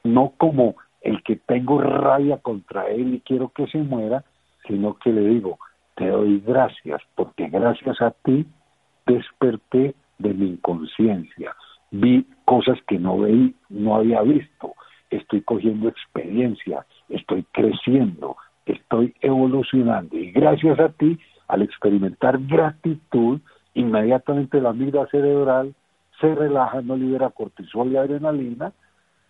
[0.05, 4.25] no como el que tengo rabia contra él y quiero que se muera,
[4.67, 5.59] sino que le digo,
[5.97, 8.47] te doy gracias, porque gracias a ti
[9.07, 11.55] desperté de mi inconsciencia,
[11.91, 14.75] vi cosas que no veí, no había visto,
[15.11, 18.37] estoy cogiendo experiencia, estoy creciendo,
[18.67, 20.17] estoy evolucionando.
[20.17, 23.41] Y gracias a ti, al experimentar gratitud,
[23.75, 25.75] inmediatamente la amígdala cerebral
[26.21, 28.73] se relaja, no libera cortisol y adrenalina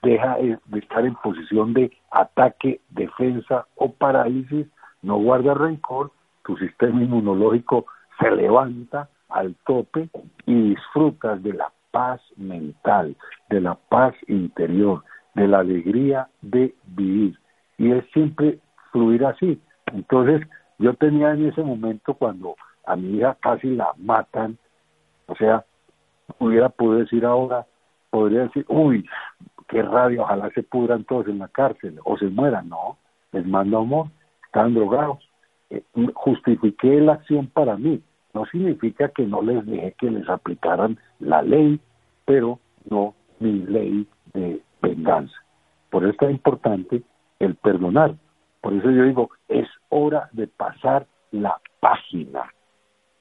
[0.02, 4.66] deja de estar en posición de ataque, defensa o parálisis,
[5.02, 6.10] no guarda rencor,
[6.44, 7.86] tu sistema inmunológico
[8.20, 10.08] se levanta al tope
[10.46, 13.16] y disfrutas de la paz mental,
[13.48, 15.02] de la paz interior,
[15.34, 17.38] de la alegría de vivir.
[17.78, 18.58] Y es siempre
[18.90, 19.60] fluir así.
[19.86, 20.46] Entonces,
[20.78, 24.58] yo tenía en ese momento cuando a mi hija casi la matan,
[25.26, 25.64] o sea,
[26.38, 27.66] hubiera podido decir ahora,
[28.10, 29.08] podría decir, uy,
[29.72, 32.98] qué rabia, ojalá se pudran todos en la cárcel o se mueran, no,
[33.32, 34.08] les mando amor,
[34.44, 35.26] están drogados,
[35.70, 35.82] eh,
[36.12, 38.02] justifiqué la acción para mí.
[38.34, 41.80] No significa que no les dejé que les aplicaran la ley,
[42.26, 42.58] pero
[42.90, 45.34] no mi ley de venganza.
[45.88, 47.02] Por eso es importante
[47.38, 48.14] el perdonar.
[48.60, 52.52] Por eso yo digo, es hora de pasar la página,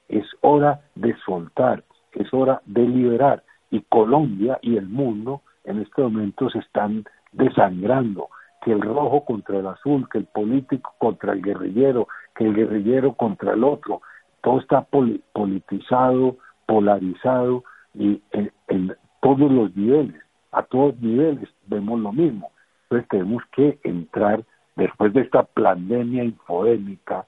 [0.08, 3.42] es hora de soltar, es hora de liberar.
[3.70, 8.28] Y Colombia y el mundo en este momento se están desangrando,
[8.62, 13.14] que el rojo contra el azul, que el político contra el guerrillero, que el guerrillero
[13.14, 14.02] contra el otro,
[14.40, 14.86] todo está
[15.32, 20.20] politizado, polarizado y en, todos los niveles,
[20.50, 22.50] a todos niveles vemos lo mismo.
[22.84, 24.44] Entonces tenemos que entrar
[24.76, 27.26] después de esta pandemia infodémica,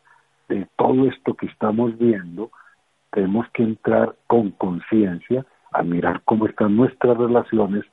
[0.49, 2.51] de todo esto que estamos viendo,
[3.13, 7.85] tenemos que entrar con conciencia a mirar cómo están nuestras relaciones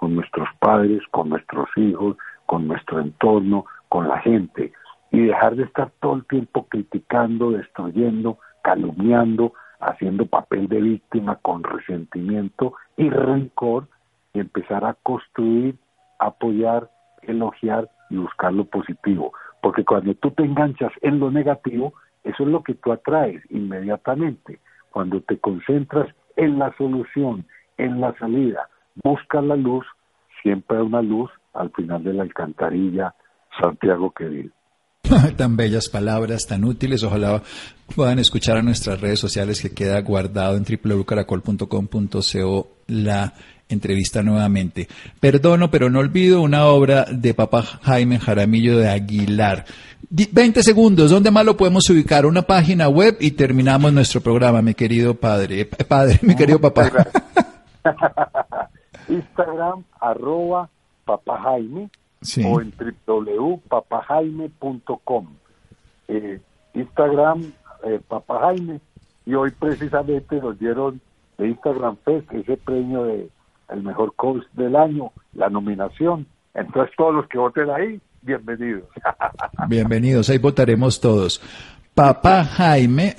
[0.00, 4.72] con nuestros padres, con nuestros hijos, con nuestro entorno, con la gente,
[5.10, 11.62] y dejar de estar todo el tiempo criticando, destruyendo, calumniando, haciendo papel de víctima con
[11.64, 13.88] resentimiento y rencor,
[14.32, 15.76] y empezar a construir,
[16.18, 19.34] apoyar, elogiar y buscar lo positivo.
[19.60, 21.92] Porque cuando tú te enganchas en lo negativo,
[22.24, 24.60] eso es lo que tú atraes inmediatamente.
[24.92, 27.44] Cuando te concentras en la solución,
[27.76, 28.66] en la salida,
[29.02, 29.84] buscas la luz,
[30.42, 33.14] siempre hay una luz al final de la alcantarilla,
[33.60, 34.52] Santiago querido.
[35.36, 37.02] tan bellas palabras, tan útiles.
[37.02, 37.42] Ojalá
[37.94, 43.34] puedan escuchar a nuestras redes sociales que queda guardado en www.caracol.com.co la
[43.68, 44.88] entrevista nuevamente.
[45.20, 49.64] Perdono, pero no olvido una obra de papá Jaime Jaramillo de Aguilar.
[50.10, 52.26] 20 segundos, ¿dónde más lo podemos ubicar?
[52.26, 55.60] Una página web y terminamos nuestro programa, mi querido padre.
[55.60, 56.90] Eh, padre, mi querido papá.
[59.10, 60.70] Instagram, arroba
[61.04, 61.90] papá Jaime
[62.44, 62.72] o en
[63.06, 65.26] www.papajaime.com.
[66.08, 66.40] Eh,
[66.74, 67.52] Instagram,
[67.84, 68.80] eh, Papa Jaime,
[69.26, 71.00] y hoy precisamente nos dieron
[71.38, 73.28] de Instagram Fest ese premio de
[73.68, 76.26] el mejor coach del año, la nominación.
[76.54, 78.84] Entonces todos los que voten ahí, bienvenidos.
[79.68, 81.40] bienvenidos, ahí votaremos todos.
[81.94, 83.14] Papá Jaime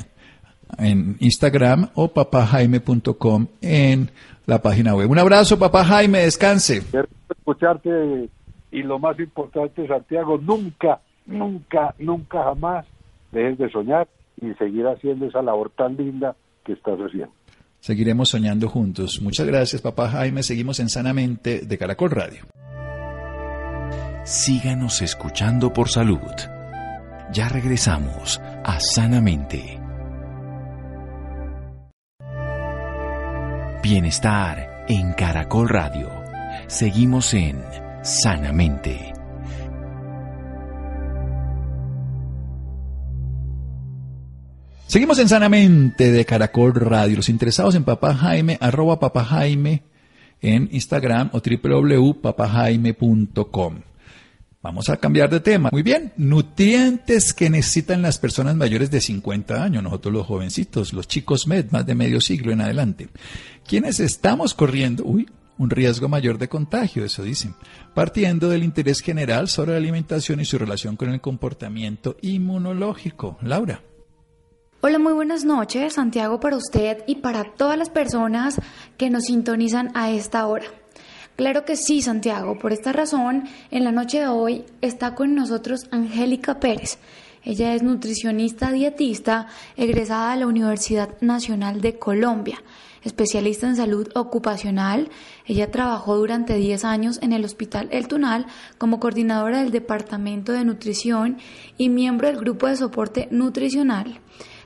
[0.78, 4.12] en Instagram o papajaime.com en
[4.46, 5.10] la página web.
[5.10, 6.82] Un abrazo, papá Jaime, descanse.
[6.90, 8.30] Quiero escucharte
[8.72, 12.86] y lo más importante, Santiago, nunca, nunca, nunca jamás
[13.32, 14.08] dejes de soñar
[14.42, 17.32] y seguir haciendo esa labor tan linda que estás haciendo.
[17.80, 19.22] Seguiremos soñando juntos.
[19.22, 20.44] Muchas gracias, papá Jaime.
[20.44, 22.44] Seguimos en Sanamente de Caracol Radio.
[24.24, 26.20] Síganos escuchando por salud.
[27.34, 29.81] Ya regresamos a Sanamente.
[33.82, 36.12] Bienestar en Caracol Radio.
[36.68, 37.60] Seguimos en
[38.04, 39.12] sanamente.
[44.86, 47.16] Seguimos en Sanamente de Caracol Radio.
[47.16, 49.82] Los interesados en Papá Jaime, arroba Papá Jaime
[50.42, 53.91] en Instagram o www.papajaime.com.
[54.64, 55.70] Vamos a cambiar de tema.
[55.72, 61.08] Muy bien, nutrientes que necesitan las personas mayores de 50 años, nosotros los jovencitos, los
[61.08, 63.10] chicos med, más de medio siglo en adelante.
[63.68, 67.56] Quienes estamos corriendo, uy, un riesgo mayor de contagio, eso dicen,
[67.96, 73.40] partiendo del interés general sobre la alimentación y su relación con el comportamiento inmunológico.
[73.42, 73.82] Laura.
[74.82, 78.60] Hola, muy buenas noches, Santiago, para usted y para todas las personas
[78.98, 80.66] que nos sintonizan a esta hora.
[81.42, 82.60] Claro que sí, Santiago.
[82.60, 87.00] Por esta razón, en la noche de hoy está con nosotros Angélica Pérez.
[87.44, 92.62] Ella es nutricionista dietista egresada de la Universidad Nacional de Colombia
[93.04, 95.10] especialista en salud ocupacional.
[95.48, 98.46] Ella trabajó durante 10 años en el Hospital El Tunal
[98.78, 101.40] como coordinadora del Departamento de Nutrición
[101.76, 104.20] y miembro del Grupo de Soporte Nutricional.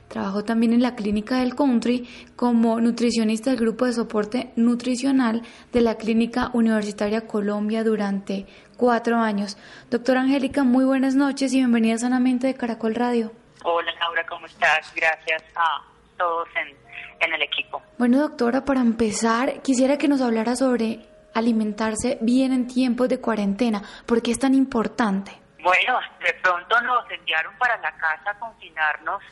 [0.08, 5.42] Trabajó también en la Clínica del Country como nutricionista del Grupo de Soporte Nutricional
[5.72, 8.46] de la Clínica Universitaria Colombia durante
[8.76, 9.56] cuatro años.
[9.90, 13.32] Doctora Angélica, muy buenas noches y bienvenida sanamente de Caracol Radio.
[13.64, 14.92] Hola Laura, ¿cómo estás?
[14.94, 15.82] Gracias a
[16.16, 16.86] todos en
[17.20, 17.82] en el equipo.
[17.98, 21.00] Bueno, doctora, para empezar, quisiera que nos hablara sobre
[21.34, 23.82] alimentarse bien en tiempos de cuarentena.
[24.06, 25.32] ¿Por qué es tan importante?
[25.62, 29.22] Bueno, de pronto nos enviaron para la casa a confinarnos.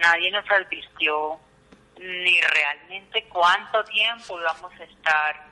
[0.00, 1.38] Nadie nos advirtió
[1.98, 5.46] ni realmente cuánto tiempo íbamos a estar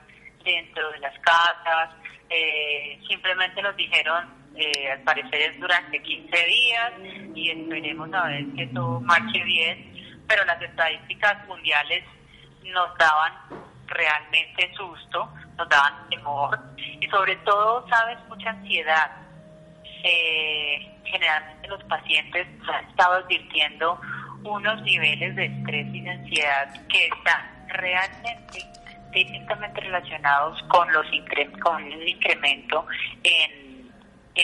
[0.45, 1.91] dentro de las casas.
[2.31, 6.93] Eh, simplemente nos dijeron, eh, al parecer es durante 15 días
[7.35, 9.89] y esperemos a ver que todo marche bien
[10.29, 12.05] pero las estadísticas mundiales
[12.63, 13.33] nos daban
[13.87, 19.11] realmente susto, nos daban temor y sobre todo, sabes, mucha ansiedad.
[20.05, 23.99] eh, generalmente los pacientes han estado advirtiendo
[24.45, 28.65] unos niveles de estrés y de ansiedad que están realmente
[29.13, 31.07] directamente relacionados con los
[31.63, 32.87] con el incremento
[33.23, 33.69] en,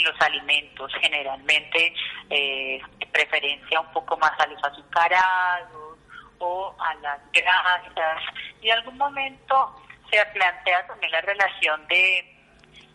[0.03, 1.95] los alimentos, generalmente
[2.29, 2.81] eh,
[3.13, 5.99] preferencia un poco más a los azucarados
[6.39, 8.23] o a las grasas.
[8.61, 9.81] Y en algún momento
[10.11, 12.37] se plantea también la relación de,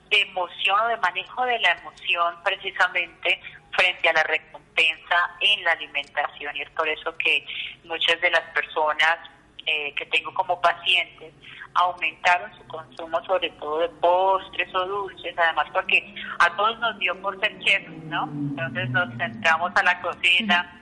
[0.09, 3.39] de emoción o de manejo de la emoción precisamente
[3.79, 7.45] frente a la recompensa en la alimentación y es por eso que
[7.85, 9.19] muchas de las personas
[9.65, 11.33] eh, que tengo como pacientes
[11.75, 17.19] aumentaron su consumo sobre todo de postres o dulces, además porque a todos nos dio
[17.21, 18.23] por ser chefs, ¿no?
[18.25, 20.81] Entonces nos centramos a la cocina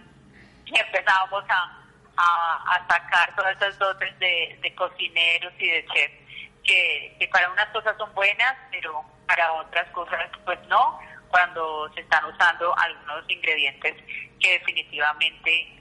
[0.65, 1.77] y empezamos a,
[2.17, 6.27] a, sacar todas esas dotes de, cocineros y de chefs
[6.63, 10.99] que para unas cosas son buenas, pero para otras cosas pues no,
[11.29, 13.95] cuando se están usando algunos ingredientes
[14.39, 15.77] que definitivamente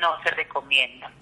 [0.00, 1.12] no se recomiendan.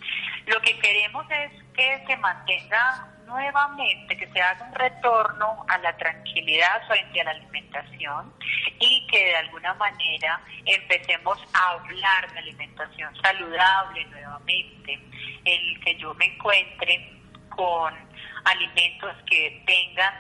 [0.47, 5.97] Lo que queremos es que se mantenga nuevamente, que se haga un retorno a la
[5.97, 8.33] tranquilidad frente a la alimentación
[8.79, 15.01] y que de alguna manera empecemos a hablar de alimentación saludable nuevamente,
[15.45, 17.13] el que yo me encuentre
[17.51, 17.95] con
[18.45, 20.15] alimentos que tengan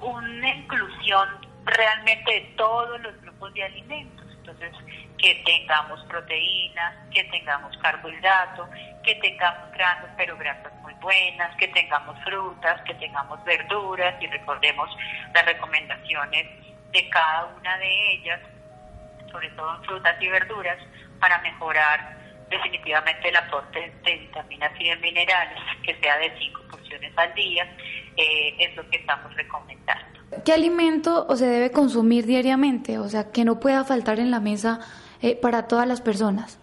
[0.00, 4.26] una inclusión realmente de todos los grupos de alimentos.
[4.38, 4.72] Entonces,
[5.18, 8.68] que tengamos proteínas, que tengamos carbohidratos,
[9.04, 14.90] que tengamos granos, pero grasas muy buenas, que tengamos frutas, que tengamos verduras y recordemos
[15.32, 16.46] las recomendaciones
[16.90, 18.40] de cada una de ellas,
[19.30, 20.78] sobre todo en frutas y verduras,
[21.20, 22.16] para mejorar
[22.50, 27.64] definitivamente el aporte de vitaminas y de minerales, que sea de 5 porciones al día,
[28.16, 30.11] eh, es lo que estamos recomendando.
[30.44, 32.98] ¿Qué alimento o se debe consumir diariamente?
[32.98, 34.80] O sea, que no pueda faltar en la mesa
[35.20, 36.58] eh, para todas las personas?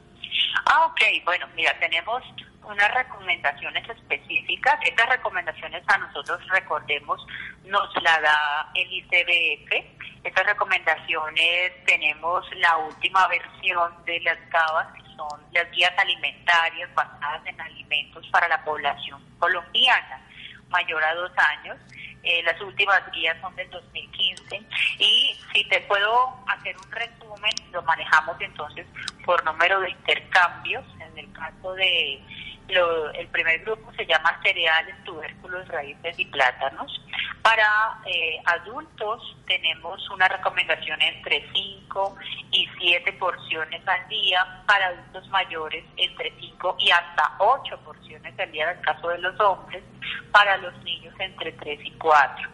[0.66, 1.02] Ah, ok.
[1.24, 2.24] Bueno, mira, tenemos
[2.64, 4.76] unas recomendaciones específicas.
[4.86, 7.26] Estas recomendaciones a nosotros, recordemos,
[7.66, 10.24] nos la da el ICBF.
[10.24, 17.46] Estas recomendaciones tenemos la última versión de las GABAS, que son las guías alimentarias basadas
[17.46, 20.22] en alimentos para la población colombiana
[20.70, 21.78] mayor a dos años.
[22.24, 24.62] Eh, las últimas guías son del 2015
[25.00, 28.86] y si te puedo hacer un resumen, lo manejamos entonces
[29.26, 30.84] por número de intercambios.
[31.20, 32.22] El caso de
[32.70, 37.02] el primer grupo se llama cereales, tubérculos, raíces y plátanos.
[37.42, 42.16] Para eh, adultos tenemos una recomendación entre 5
[42.52, 48.52] y 7 porciones al día, para adultos mayores entre 5 y hasta 8 porciones al
[48.52, 49.84] día en el caso de los hombres,
[50.32, 52.50] para los niños entre 3 y 4.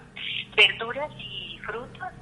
[0.56, 2.14] Verduras y frutas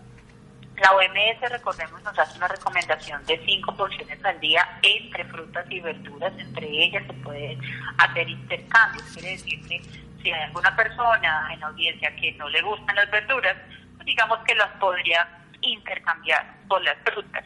[0.82, 5.80] la OMS, recordemos, nos hace una recomendación de cinco porciones al día entre frutas y
[5.80, 6.34] verduras.
[6.38, 7.60] Entre ellas se pueden
[7.98, 9.04] hacer intercambios.
[9.14, 9.82] Quiere decir que
[10.22, 13.56] si hay alguna persona en audiencia que no le gustan las verduras,
[13.96, 15.28] pues digamos que las podría
[15.62, 17.46] intercambiar por las frutas.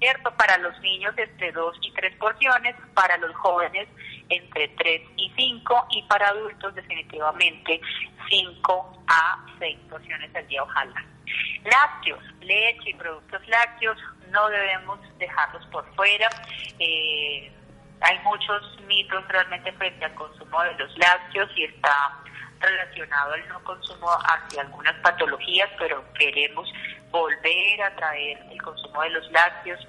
[0.00, 0.34] ¿Cierto?
[0.36, 3.88] Para los niños entre dos y tres porciones, para los jóvenes
[4.28, 7.80] entre tres y cinco y para adultos definitivamente
[8.28, 11.04] cinco a seis porciones al día, ojalá.
[11.64, 13.98] Lácteos, leche y productos lácteos
[14.30, 16.28] no debemos dejarlos por fuera.
[16.78, 17.50] Eh,
[18.00, 22.18] hay muchos mitos realmente frente al consumo de los lácteos y está
[22.60, 26.70] relacionado al no consumo hacia algunas patologías, pero queremos
[27.10, 29.86] volver a traer el consumo de los lácteos.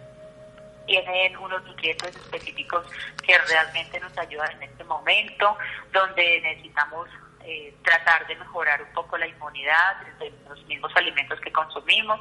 [0.85, 2.85] Tienen unos nutrientes específicos
[3.25, 5.57] que realmente nos ayudan en este momento,
[5.91, 7.09] donde necesitamos
[7.43, 12.19] eh, tratar de mejorar un poco la inmunidad de los mismos alimentos que consumimos.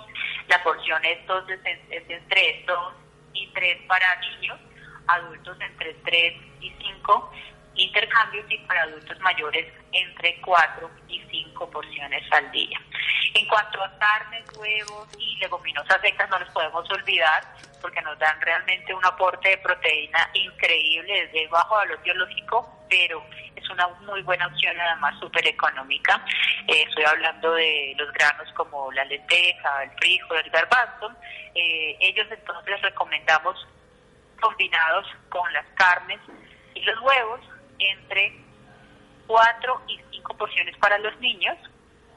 [0.48, 2.94] La porción es, entonces, es entre 2
[3.34, 4.58] y 3 para niños,
[5.06, 7.32] adultos entre 3 y 5
[7.74, 12.80] intercambios y para adultos mayores entre 4 y 5 porciones al día.
[13.34, 17.42] En cuanto a carnes, huevos y leguminosas secas, no los podemos olvidar
[17.80, 23.22] porque nos dan realmente un aporte de proteína increíble desde bajo valor biológico, pero
[23.56, 26.24] es una muy buena opción, además súper económica.
[26.66, 31.12] Eh, estoy hablando de los granos como la lenteja, el frijol, el garbanzo.
[31.54, 33.66] Eh, ellos entonces recomendamos
[34.40, 36.20] combinados con las carnes
[36.74, 37.40] y los huevos
[37.78, 38.38] entre
[39.26, 41.56] 4 y 5 porciones para los niños,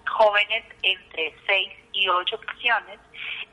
[0.08, 3.00] jóvenes entre 6 y 8 porciones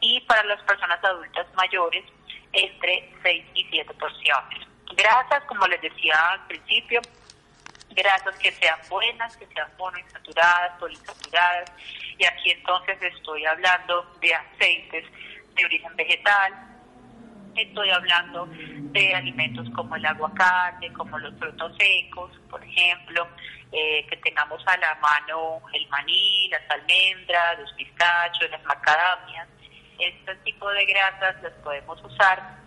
[0.00, 2.04] y para las personas adultas mayores
[2.52, 4.66] entre 6 y 7 porciones.
[4.96, 7.00] Grasas, como les decía al principio,
[7.90, 11.72] grasas que sean buenas, que sean monoinsaturadas, poliinsaturadas,
[12.18, 15.04] y aquí entonces estoy hablando de aceites
[15.54, 16.73] de origen vegetal.
[17.56, 23.28] Estoy hablando de alimentos como el aguacate, como los frutos secos, por ejemplo,
[23.70, 29.48] eh, que tengamos a la mano el maní, las almendras, los pistachos, las macadamias.
[29.98, 32.58] Este tipo de grasas las podemos usar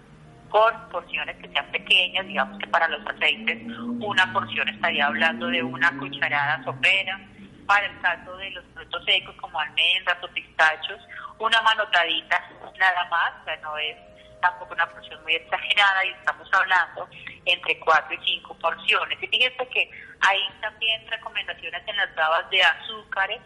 [0.49, 3.61] con porciones que sean pequeñas, digamos que para los aceites
[3.99, 7.19] una porción estaría hablando de una cucharada sopera,
[7.65, 11.01] para el caso de los frutos secos como almendras o pistachos,
[11.39, 12.41] una manotadita
[12.79, 13.97] nada más, o sea, no es
[14.41, 17.07] tampoco una porción muy exagerada y estamos hablando
[17.45, 19.21] entre 4 y 5 porciones.
[19.21, 19.89] Y fíjense que
[20.21, 23.41] hay también recomendaciones en las babas de azúcares,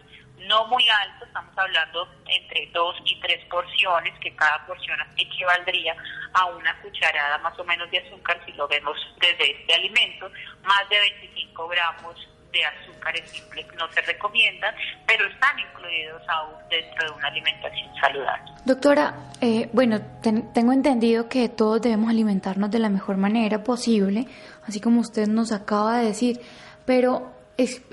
[0.48, 5.96] no muy alto, estamos hablando entre dos y tres porciones, que cada porción equivaldría
[6.32, 10.30] a una cucharada más o menos de azúcar si lo vemos desde este alimento,
[10.64, 14.74] más de 25 gramos de azúcares simples no se recomiendan,
[15.06, 18.52] pero están incluidos aún dentro de una alimentación saludable.
[18.64, 24.26] Doctora, eh, bueno, tengo entendido que todos debemos alimentarnos de la mejor manera posible,
[24.66, 26.40] así como usted nos acaba de decir,
[26.84, 27.32] pero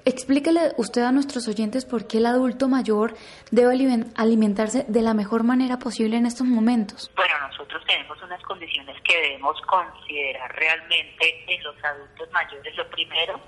[0.06, 3.16] explíquele usted a nuestros oyentes por qué el adulto mayor
[3.52, 3.74] debe
[4.16, 7.12] alimentarse de la mejor manera posible en estos momentos.
[7.16, 12.76] Bueno, nosotros tenemos unas condiciones que debemos considerar realmente en los adultos mayores.
[12.76, 13.40] Lo primero,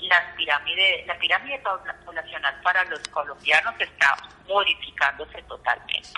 [0.00, 1.60] la pirámide, la pirámide
[2.04, 4.16] poblacional para los colombianos está
[4.48, 6.10] modificándose totalmente.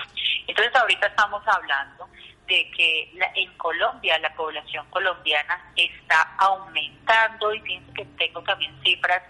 [0.47, 2.09] Entonces ahorita estamos hablando
[2.47, 9.23] de que en Colombia la población colombiana está aumentando y pienso que tengo también cifras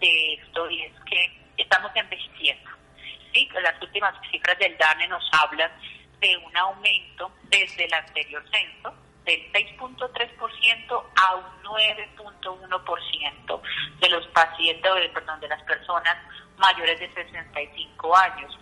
[0.00, 2.70] de esto y es que estamos envejeciendo.
[3.32, 3.48] ¿sí?
[3.62, 5.70] Las últimas cifras del DANE nos hablan
[6.20, 8.92] de un aumento desde el anterior censo
[9.24, 13.62] del 6.3% a un 9.1%
[14.00, 16.16] de los pacientes, perdón, de las personas
[16.58, 18.58] mayores de 65 años.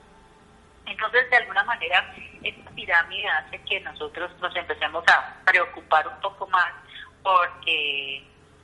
[0.86, 6.46] Entonces, de alguna manera, esta pirámide hace que nosotros nos empecemos a preocupar un poco
[6.48, 6.72] más
[7.22, 7.48] por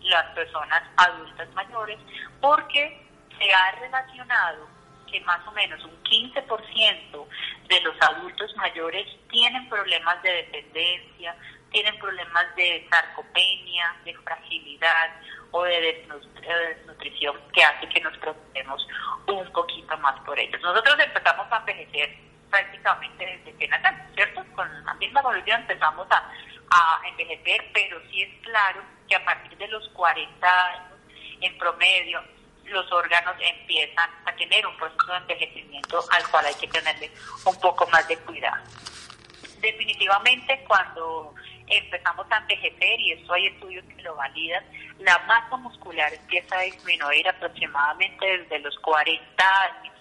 [0.03, 1.99] las personas adultas mayores,
[2.41, 3.07] porque
[3.39, 4.67] se ha relacionado
[5.11, 7.27] que más o menos un 15%
[7.69, 11.37] de los adultos mayores tienen problemas de dependencia,
[11.71, 15.11] tienen problemas de sarcopenia, de fragilidad
[15.51, 16.07] o de
[16.41, 18.87] desnutrición que hace que nos preocupemos
[19.27, 20.61] un poquito más por ellos.
[20.61, 22.17] Nosotros empezamos a envejecer
[22.51, 24.45] prácticamente desde que nacemos, ¿cierto?
[24.55, 26.31] Con la misma evolución empezamos a,
[26.71, 30.99] a envejecer, pero sí es claro que a partir de los 40 años,
[31.41, 32.23] en promedio,
[32.65, 37.11] los órganos empiezan a tener un proceso de envejecimiento al cual hay que tenerle
[37.45, 38.63] un poco más de cuidado.
[39.61, 41.35] Definitivamente cuando
[41.77, 44.65] empezamos a envejecer, y eso hay estudios que lo validan,
[44.99, 49.95] la masa muscular empieza a disminuir aproximadamente desde los 40 años,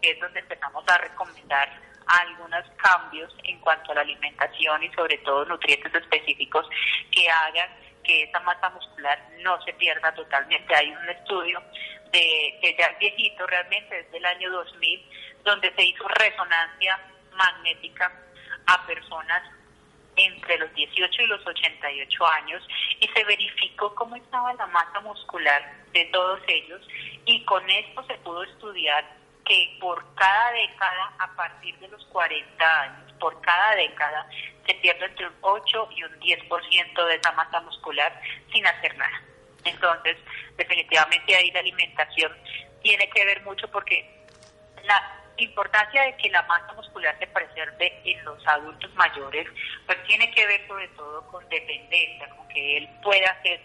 [0.00, 1.68] que es donde empezamos a recomendar
[2.06, 6.66] algunos cambios en cuanto a la alimentación y sobre todo nutrientes específicos
[7.10, 7.70] que hagan
[8.02, 10.74] que esa masa muscular no se pierda totalmente.
[10.74, 11.62] Hay un estudio
[12.10, 15.10] de que ya es viejito realmente, desde el año 2000,
[15.44, 16.98] donde se hizo resonancia
[17.32, 18.12] magnética
[18.66, 19.42] a personas
[20.26, 22.66] entre los 18 y los 88 años
[23.00, 25.62] y se verificó cómo estaba la masa muscular
[25.92, 26.80] de todos ellos
[27.24, 29.04] y con esto se pudo estudiar
[29.44, 34.26] que por cada década, a partir de los 40 años, por cada década,
[34.66, 38.20] se pierde entre un 8 y un 10% de esa masa muscular
[38.52, 39.22] sin hacer nada.
[39.64, 40.16] Entonces,
[40.56, 42.32] definitivamente ahí la alimentación
[42.82, 44.08] tiene que ver mucho porque
[44.84, 49.46] la importancia de que la masa muscular se preserve en los adultos mayores,
[49.86, 53.60] pues tiene que ver sobre todo con dependencia, con que él pueda hacer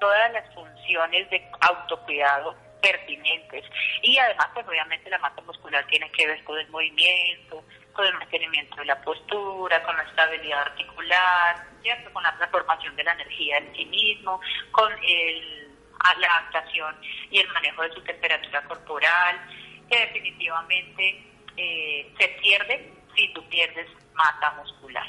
[0.00, 3.64] todas las funciones de autocuidado pertinentes.
[4.02, 8.14] Y además, pues obviamente la masa muscular tiene que ver con el movimiento, con el
[8.14, 12.12] mantenimiento de la postura, con la estabilidad articular, ¿cierto?
[12.12, 14.40] con la transformación de la energía en sí mismo,
[14.72, 15.68] con el,
[16.18, 16.96] la adaptación
[17.30, 19.40] y el manejo de su temperatura corporal
[19.90, 21.24] que definitivamente
[21.56, 25.06] eh, se pierde si tú pierdes masa muscular.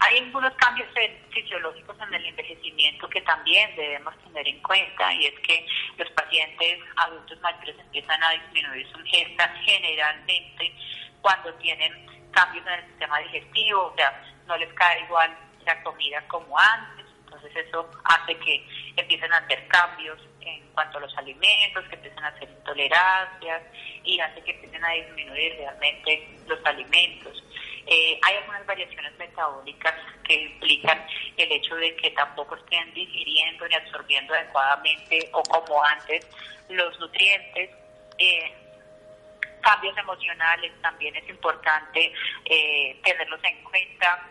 [0.00, 0.88] Hay algunos cambios
[1.30, 6.80] fisiológicos en el envejecimiento que también debemos tener en cuenta y es que los pacientes
[6.96, 10.74] adultos mayores empiezan a disminuir su ingesta generalmente
[11.22, 15.34] cuando tienen cambios en el sistema digestivo, o sea, no les cae igual
[15.64, 21.02] la comida como antes, entonces eso hace que empiecen a hacer cambios en cuanto a
[21.02, 23.62] los alimentos, que empiecen a hacer intolerancias
[24.02, 27.42] y hace que empiecen a disminuir realmente los alimentos.
[27.86, 29.94] Eh, hay algunas variaciones metabólicas
[30.26, 36.26] que implican el hecho de que tampoco estén digiriendo ni absorbiendo adecuadamente o como antes
[36.68, 37.70] los nutrientes.
[38.18, 38.52] Eh,
[39.60, 42.12] cambios emocionales también es importante
[42.44, 44.28] eh, tenerlos en cuenta.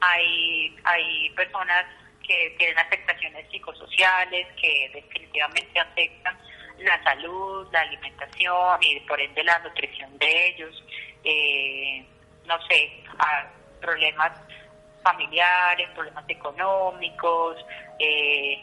[0.00, 1.86] Hay, hay personas
[2.28, 6.38] que tienen afectaciones psicosociales que definitivamente afectan
[6.78, 10.84] la salud, la alimentación y por ende la nutrición de ellos.
[11.24, 12.04] Eh,
[12.46, 13.02] no sé,
[13.80, 14.32] problemas
[15.02, 17.56] familiares, problemas económicos,
[17.98, 18.62] eh,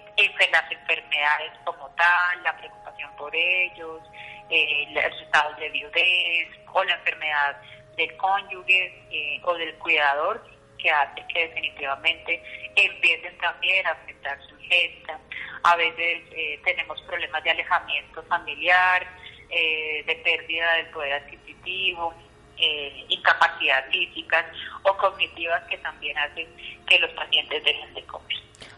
[0.51, 4.01] las enfermedades como tal, la preocupación por ellos,
[4.49, 7.57] eh, los estados de viudez o la enfermedad
[7.97, 10.43] del cónyuge eh, o del cuidador
[10.85, 12.43] que hace que definitivamente
[12.75, 15.19] empiecen también a afectar su gesta.
[15.63, 19.07] A veces eh, tenemos problemas de alejamiento familiar,
[19.49, 22.13] eh, de pérdida del poder adquisitivo,
[22.57, 24.45] eh, incapacidad físicas
[24.83, 26.47] o cognitivas que también hacen
[26.87, 28.37] que los pacientes dejen de comer.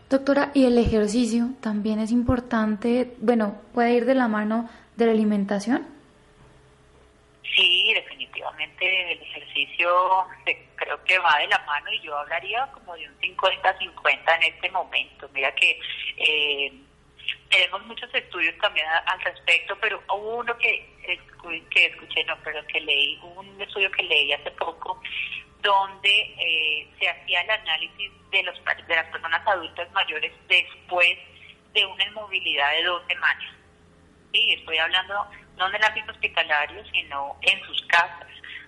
[0.09, 3.15] Doctora, ¿y el ejercicio también es importante?
[3.17, 5.85] Bueno, ¿puede ir de la mano de la alimentación?
[7.43, 10.27] Sí, definitivamente el ejercicio
[10.77, 14.69] creo que va de la mano y yo hablaría como de un 50-50 en este
[14.71, 15.29] momento.
[15.33, 15.79] Mira que
[16.17, 16.71] eh,
[17.49, 20.87] tenemos muchos estudios también al respecto, pero hubo uno que,
[21.69, 25.01] que escuché, no, pero que leí, un estudio que leí hace poco,
[25.61, 31.17] donde eh, se hacía el análisis de, los, de las personas adultas mayores después
[31.73, 33.53] de una inmovilidad de dos semanas.
[34.31, 38.27] Sí, estoy hablando no en el ámbito hospitalario, sino en sus casas,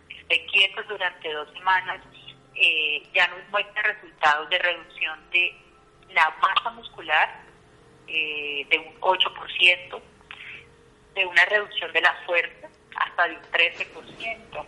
[0.09, 2.01] esté quietos durante dos semanas,
[2.55, 5.55] eh, ya nos muestra resultados de reducción de
[6.09, 7.41] la masa muscular
[8.07, 10.01] eh, de un 8%,
[11.15, 14.65] de una reducción de la fuerza hasta de un 13%,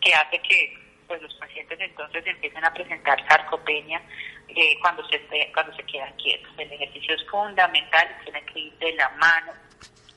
[0.00, 4.02] que hace que pues los pacientes entonces empiecen a presentar sarcopenia
[4.48, 5.20] eh, cuando se
[5.52, 6.50] cuando se quedan quietos.
[6.58, 9.65] El ejercicio es fundamental, tiene que ir de la mano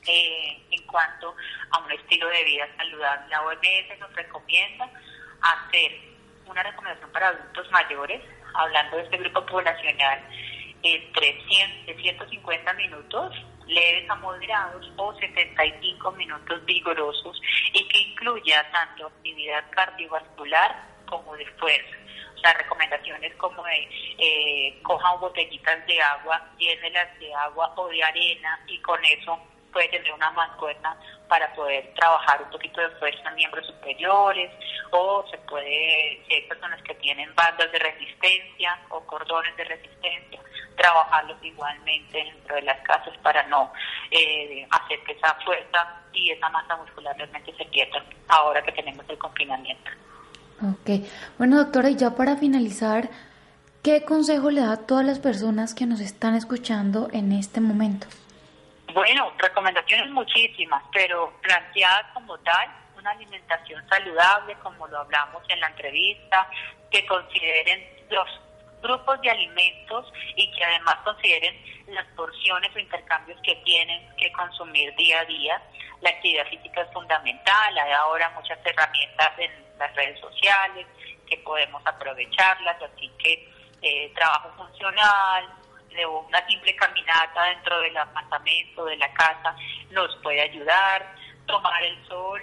[0.06, 1.34] eh, en cuanto
[1.70, 3.28] a un estilo de vida saludable.
[3.28, 4.88] La OMS nos recomienda
[5.40, 5.92] hacer
[6.46, 8.22] una recomendación para adultos mayores,
[8.54, 10.20] hablando de este grupo poblacional,
[10.82, 13.36] entre 100, 150 minutos
[13.66, 17.40] leves a moderados o 75 minutos vigorosos
[17.72, 21.96] y que incluya tanto actividad cardiovascular como de fuerza.
[22.40, 23.88] Sea, recomendaciones como de
[24.18, 29.38] eh, cojan botellitas de agua, llénelas de agua o de arena y con eso
[29.72, 30.96] puede tener una mancuerna
[31.28, 34.50] para poder trabajar un poquito de fuerza en miembros superiores
[34.90, 40.40] o se puede, si hay personas que tienen bandas de resistencia o cordones de resistencia,
[40.76, 43.72] trabajarlos igualmente dentro de las casas para no
[44.10, 49.04] eh, hacer que esa fuerza y esa masa muscular realmente se pierda ahora que tenemos
[49.08, 49.90] el confinamiento.
[50.62, 51.06] Ok,
[51.38, 53.08] bueno doctora, y ya para finalizar,
[53.82, 58.06] ¿qué consejo le da a todas las personas que nos están escuchando en este momento?
[58.92, 65.68] Bueno, recomendaciones muchísimas, pero planteadas como tal, una alimentación saludable, como lo hablamos en la
[65.68, 66.48] entrevista,
[66.90, 68.28] que consideren los
[68.82, 71.54] grupos de alimentos y que además consideren
[71.88, 75.62] las porciones o intercambios que tienen que consumir día a día.
[76.00, 80.86] La actividad física es fundamental, hay ahora muchas herramientas en las redes sociales
[81.28, 83.48] que podemos aprovecharlas, así que
[83.82, 85.48] eh, trabajo funcional,
[85.94, 89.54] de una simple caminata dentro del apartamento, de la casa,
[89.90, 91.14] nos puede ayudar.
[91.46, 92.40] Tomar el sol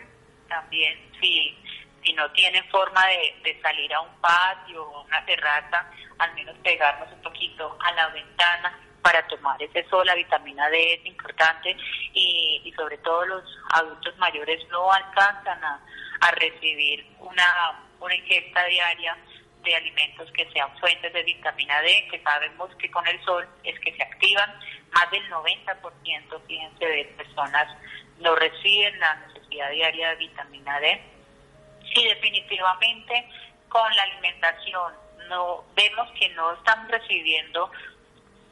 [0.50, 1.58] también, si,
[2.04, 5.90] si no tienen forma de, salir a un patio o una terraza,
[6.20, 10.96] al menos pegarnos un poquito a la ventana para tomar ese sol, la vitamina D
[10.96, 11.78] es importante
[12.14, 15.80] y, y sobre todo los adultos mayores no alcanzan a,
[16.22, 19.18] a recibir una, una ingesta diaria
[19.68, 23.80] de alimentos que sean fuentes de vitamina D, que sabemos que con el sol es
[23.82, 24.50] que se activan.
[24.94, 27.68] Más del 90%, fíjense, de personas
[28.20, 31.02] no reciben la necesidad diaria de vitamina D.
[31.94, 33.30] Sí, definitivamente
[33.70, 34.94] con la alimentación
[35.28, 37.70] no vemos que no están recibiendo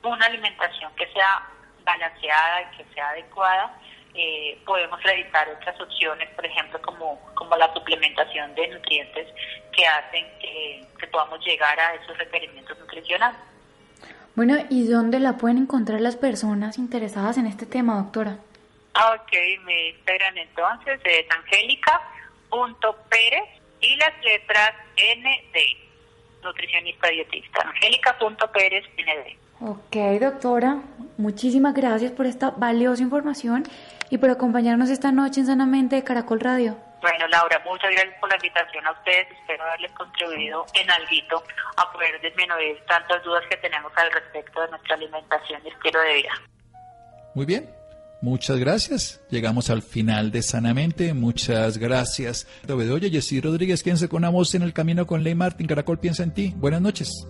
[0.03, 1.47] una alimentación que sea
[1.83, 3.79] balanceada y que sea adecuada,
[4.17, 9.27] eh, podemos realizar otras opciones, por ejemplo, como, como la suplementación de nutrientes
[9.75, 13.37] que hacen que, podamos llegar a esos requerimientos nutricionales.
[14.35, 18.37] Bueno, ¿y dónde la pueden encontrar las personas interesadas en este tema, doctora?
[18.95, 19.31] Ok,
[19.63, 23.43] me esperan entonces, es angélica.pérez
[23.81, 25.57] y las letras ND,
[26.43, 29.37] nutricionista dietista, angélica.pérez ND.
[29.61, 30.81] Ok, doctora,
[31.17, 33.63] muchísimas gracias por esta valiosa información
[34.15, 36.77] y por acompañarnos esta noche en Sanamente de Caracol Radio.
[37.01, 39.27] Bueno, Laura, muchas gracias por la invitación a ustedes.
[39.39, 41.43] Espero haberles contribuido en algo
[41.77, 46.13] a poder disminuir tantas dudas que tenemos al respecto de nuestra alimentación y estilo de
[46.15, 46.31] vida.
[47.35, 47.69] Muy bien.
[48.21, 49.21] Muchas gracias.
[49.29, 51.13] Llegamos al final de Sanamente.
[51.13, 52.47] Muchas gracias.
[52.67, 55.67] Oye, Jessy Rodríguez, quédense con una voz en el camino con Ley Martín.
[55.67, 56.53] Caracol piensa en ti.
[56.55, 57.27] Buenas noches.